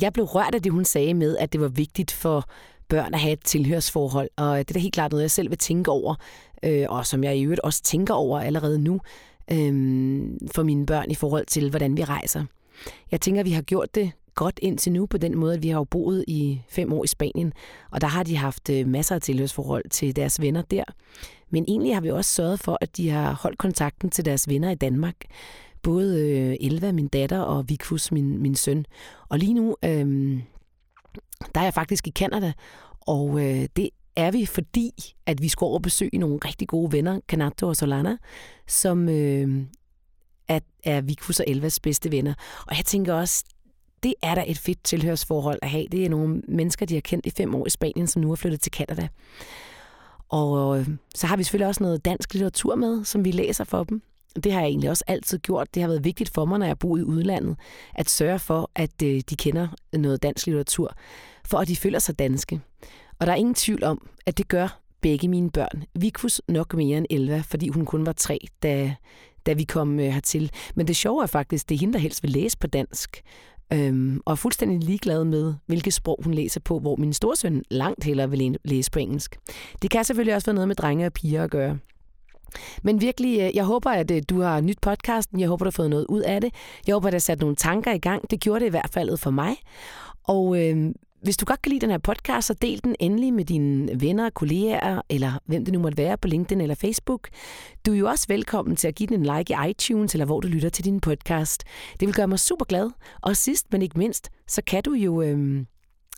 Jeg 0.01 0.13
blev 0.13 0.25
rørt 0.25 0.55
af 0.55 0.63
det, 0.63 0.73
hun 0.73 0.85
sagde 0.85 1.15
med, 1.15 1.37
at 1.37 1.53
det 1.53 1.61
var 1.61 1.69
vigtigt 1.69 2.13
for 2.13 2.49
børn 2.89 3.15
at 3.15 3.21
have 3.21 3.33
et 3.33 3.45
tilhørsforhold, 3.45 4.29
og 4.37 4.59
det 4.59 4.71
er 4.71 4.75
da 4.75 4.79
helt 4.79 4.95
klart 4.95 5.11
noget, 5.11 5.23
jeg 5.23 5.31
selv 5.31 5.51
vil 5.51 5.59
tænke 5.59 5.91
over, 5.91 6.15
øh, 6.63 6.87
og 6.89 7.07
som 7.07 7.25
jeg 7.25 7.37
i 7.37 7.43
øvrigt 7.43 7.61
også 7.61 7.83
tænker 7.83 8.15
over 8.15 8.41
allerede 8.41 8.79
nu 8.79 9.01
øh, 9.51 9.73
for 10.55 10.63
mine 10.63 10.87
børn 10.87 11.11
i 11.11 11.15
forhold 11.15 11.47
til, 11.47 11.71
hvordan 11.71 11.97
vi 11.97 12.05
rejser. 12.05 12.45
Jeg 13.11 13.21
tænker, 13.21 13.41
at 13.41 13.47
vi 13.47 13.53
har 13.53 13.63
gjort 13.63 13.95
det 13.95 14.13
godt 14.35 14.59
indtil 14.63 14.93
nu 14.93 15.07
på 15.07 15.19
den 15.19 15.39
måde, 15.39 15.55
at 15.55 15.63
vi 15.63 15.69
har 15.69 15.79
jo 15.79 15.85
boet 15.85 16.25
i 16.29 16.61
fem 16.69 16.93
år 16.93 17.05
i 17.05 17.07
Spanien, 17.07 17.53
og 17.91 18.01
der 18.01 18.07
har 18.07 18.23
de 18.23 18.37
haft 18.37 18.71
øh, 18.71 18.89
masser 18.89 19.15
af 19.15 19.21
tilhørsforhold 19.21 19.85
til 19.91 20.17
deres 20.17 20.41
venner 20.41 20.63
der. 20.63 20.85
Men 21.51 21.65
egentlig 21.69 21.95
har 21.95 22.01
vi 22.01 22.11
også 22.11 22.31
sørget 22.31 22.61
for, 22.61 22.79
at 22.81 22.97
de 22.97 23.11
har 23.11 23.33
holdt 23.43 23.59
kontakten 23.59 24.11
til 24.11 24.25
deres 24.25 24.49
venner 24.49 24.71
i 24.71 24.75
Danmark 24.75 25.17
både 25.85 26.31
øh, 26.31 26.57
Elva, 26.61 26.93
min 26.93 27.09
datter, 27.09 27.41
og 27.41 27.65
Vikfus, 27.69 28.13
min, 28.13 28.43
min 28.43 28.55
søn. 28.55 28.85
Og 29.29 29.39
lige 29.39 29.55
nu, 29.55 29.77
øh, 29.85 30.39
der 31.55 31.61
er 31.61 31.65
jeg 31.65 31.75
faktisk 31.75 32.07
i 32.07 32.11
Kanada, 32.11 32.53
og 33.01 33.41
øh, 33.41 33.69
det 33.77 33.91
er 34.17 34.31
vi, 34.31 34.47
fordi 34.47 34.91
at 35.27 35.43
vi 35.43 35.49
skal 35.49 35.65
over 35.65 35.79
besøge 35.79 36.19
nogle 36.19 36.39
rigtig 36.45 36.69
gode 36.69 36.93
venner, 36.93 37.21
Canato 37.29 37.69
og 37.69 37.77
Solana, 37.77 38.17
som 38.67 39.09
øh, 39.09 39.65
er, 40.49 40.61
er 40.85 41.01
Vikus 41.01 41.41
og 41.41 41.45
Elvas 41.49 41.81
bedste 41.81 42.11
venner. 42.11 42.35
Og 42.67 42.77
jeg 42.77 42.85
tænker 42.85 43.15
også, 43.15 43.45
det 44.03 44.15
er 44.23 44.35
da 44.35 44.45
et 44.47 44.59
fedt 44.59 44.85
tilhørsforhold 44.85 45.59
at 45.63 45.71
have. 45.71 45.87
Det 45.93 46.05
er 46.05 46.09
nogle 46.09 46.43
mennesker, 46.49 46.87
de 46.87 46.95
har 46.95 47.01
kendt 47.01 47.27
i 47.27 47.31
fem 47.31 47.55
år 47.55 47.67
i 47.67 47.71
Spanien, 47.71 48.07
som 48.07 48.23
nu 48.23 48.33
er 48.33 48.37
flyttet 48.37 48.61
til 48.61 48.73
Kanada. 48.73 49.09
Og 50.29 50.79
øh, 50.79 50.89
så 51.15 51.27
har 51.27 51.37
vi 51.37 51.43
selvfølgelig 51.43 51.67
også 51.67 51.83
noget 51.83 52.05
dansk 52.05 52.35
litteratur 52.35 52.75
med, 52.75 53.05
som 53.05 53.25
vi 53.25 53.31
læser 53.31 53.65
for 53.65 53.85
dem. 53.85 54.03
Det 54.45 54.53
har 54.53 54.61
jeg 54.61 54.69
egentlig 54.69 54.91
også 54.91 55.05
altid 55.07 55.39
gjort. 55.39 55.75
Det 55.75 55.83
har 55.83 55.89
været 55.89 56.05
vigtigt 56.05 56.31
for 56.35 56.45
mig, 56.45 56.59
når 56.59 56.67
jeg 56.67 56.79
boede 56.79 57.03
i 57.03 57.05
udlandet, 57.05 57.57
at 57.95 58.11
sørge 58.11 58.39
for, 58.39 58.71
at 58.75 59.03
øh, 59.03 59.21
de 59.31 59.37
kender 59.37 59.69
noget 59.93 60.23
dansk 60.23 60.47
litteratur, 60.47 60.95
for 61.45 61.59
at 61.59 61.69
de 61.69 61.77
føler 61.77 61.99
sig 61.99 62.19
danske. 62.19 62.61
Og 63.19 63.27
der 63.27 63.33
er 63.33 63.37
ingen 63.37 63.55
tvivl 63.55 63.85
om, 63.85 64.09
at 64.27 64.39
det 64.39 64.49
gør 64.49 64.81
begge 65.01 65.29
mine 65.29 65.51
børn. 65.51 65.85
Vikus 65.95 66.43
nok 66.49 66.75
mere 66.75 66.99
end 66.99 67.07
Elva, 67.11 67.43
fordi 67.47 67.69
hun 67.69 67.85
kun 67.85 68.07
var 68.07 68.13
tre, 68.13 68.39
da, 68.63 68.95
da 69.47 69.53
vi 69.53 69.65
kom 69.65 70.01
øh, 70.01 70.07
hertil. 70.07 70.51
Men 70.75 70.87
det 70.87 70.97
sjove 70.97 71.23
er 71.23 71.27
faktisk, 71.27 71.69
det 71.69 71.75
er 71.75 71.79
hende, 71.79 71.93
der 71.93 71.99
helst 71.99 72.23
vil 72.23 72.31
læse 72.31 72.59
på 72.59 72.67
dansk. 72.67 73.23
Øhm, 73.73 74.21
og 74.27 74.33
er 74.33 74.37
fuldstændig 74.37 74.79
ligeglad 74.79 75.25
med, 75.25 75.55
hvilket 75.67 75.95
sprog 75.95 76.21
hun 76.25 76.35
læser 76.35 76.61
på, 76.61 76.79
hvor 76.79 76.97
min 76.97 77.13
storsøn 77.13 77.63
langt 77.71 78.05
hellere 78.05 78.31
vil 78.31 78.59
læse 78.65 78.91
på 78.91 78.99
engelsk. 78.99 79.39
Det 79.83 79.91
kan 79.91 80.05
selvfølgelig 80.05 80.35
også 80.35 80.47
være 80.47 80.55
noget 80.55 80.69
med 80.69 80.77
drenge 80.77 81.07
og 81.07 81.13
piger 81.13 81.45
at 81.45 81.51
gøre. 81.51 81.79
Men 82.83 83.01
virkelig, 83.01 83.41
øh, 83.41 83.57
jeg 83.57 83.65
håber, 83.65 83.91
at 83.91 84.11
øh, 84.11 84.23
du 84.31 84.41
har 84.41 84.61
nyt 84.61 84.79
podcasten. 84.83 85.41
Jeg 85.41 85.49
håber, 85.49 85.65
du 85.65 85.69
har 85.69 85.71
fået 85.71 85.91
noget 85.91 86.07
ud 86.09 86.21
af 86.21 86.41
det. 86.41 86.55
Jeg 86.87 86.95
håber, 86.95 87.07
at 87.07 87.13
der 87.13 87.17
har 87.17 87.21
sat 87.21 87.41
nogle 87.41 87.57
tanker 87.57 87.93
i 87.93 87.99
gang. 87.99 88.31
Det 88.31 88.41
gjorde 88.41 88.61
det 88.61 88.67
i 88.67 88.71
hvert 88.71 88.91
fald 88.93 89.17
for 89.17 89.31
mig. 89.31 89.57
Og 90.25 90.63
øh, 90.63 90.95
hvis 91.25 91.37
du 91.37 91.45
godt 91.45 91.63
kan 91.63 91.71
lide 91.71 91.81
den 91.81 91.91
her 91.91 91.99
podcast, 91.99 92.47
så 92.47 92.55
del 92.55 92.81
den 92.85 92.97
endelig 93.01 93.33
med 93.33 93.45
dine 93.45 94.01
venner, 94.01 94.31
kolleger, 94.31 95.03
eller 95.09 95.33
hvem 95.47 95.65
det 95.65 95.73
nu 95.75 95.81
måtte 95.81 95.99
være 95.99 96.19
på 96.19 96.29
LinkedIn 96.29 96.61
eller 96.61 96.75
Facebook. 96.75 97.29
Du 97.87 97.93
er 97.93 97.97
jo 97.97 98.09
også 98.09 98.27
velkommen 98.29 98.77
til 98.77 98.89
at 98.89 98.95
give 98.95 99.07
den 99.07 99.15
en 99.15 99.39
like 99.39 99.55
i 99.55 99.71
iTunes, 99.71 100.15
eller 100.15 100.25
hvor 100.25 100.41
du 100.41 100.49
lytter 100.49 100.69
til 100.69 100.85
din 100.85 101.01
podcast. 101.01 101.65
Det 102.01 102.07
vil 102.07 102.15
gøre 102.15 102.29
mig 102.29 102.39
super 102.39 102.65
glad. 102.65 102.91
Og 103.23 103.37
sidst, 103.37 103.67
men 103.73 103.83
ikke 103.83 103.99
mindst, 103.99 104.31
så 104.49 104.63
kan 104.67 104.83
du 104.83 104.93
jo 104.93 105.23
øh, 105.23 105.65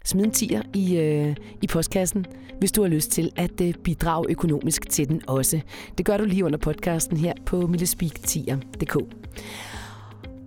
smide 0.05 0.27
en 0.27 0.33
tier 0.33 0.63
i, 0.75 0.97
øh, 0.97 1.37
i 1.63 1.67
postkassen, 1.67 2.27
hvis 2.59 2.73
du 2.73 2.83
har 2.83 2.89
lyst 2.89 3.11
til 3.11 3.31
at 3.37 3.61
øh, 3.61 3.75
bidrage 3.75 4.27
økonomisk 4.29 4.91
til 4.91 5.09
den 5.09 5.23
også. 5.27 5.61
Det 5.99 6.07
gør 6.07 6.17
du 6.17 6.25
lige 6.25 6.45
under 6.45 6.59
podcasten 6.59 7.17
her 7.17 7.33
på 7.47 7.67
millespeaktier.dk. 7.67 8.97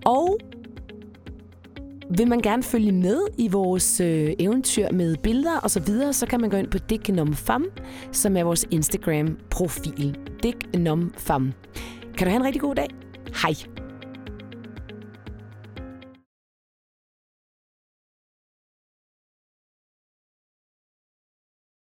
Og 0.06 0.38
vil 2.18 2.28
man 2.28 2.40
gerne 2.40 2.64
følge 2.64 2.92
med 2.92 3.22
i 3.38 3.48
vores 3.48 4.02
øh, 4.02 4.34
eventyr 4.40 4.92
med 4.92 5.16
billeder 5.24 5.60
og 5.60 5.72
så 5.72 5.80
videre, 5.80 6.14
så 6.14 6.26
kan 6.26 6.42
man 6.42 6.50
gå 6.50 6.58
ind 6.58 6.68
på 6.68 6.78
Dignomfam, 6.78 7.66
som 8.12 8.38
er 8.38 8.44
vores 8.44 8.66
Instagram-profil. 8.72 10.18
Dignomfam. 10.44 11.54
Kan 12.18 12.28
du 12.28 12.30
have 12.30 12.40
en 12.40 12.46
rigtig 12.46 12.62
god 12.62 12.76
dag. 12.76 12.88
Hej. 13.42 13.54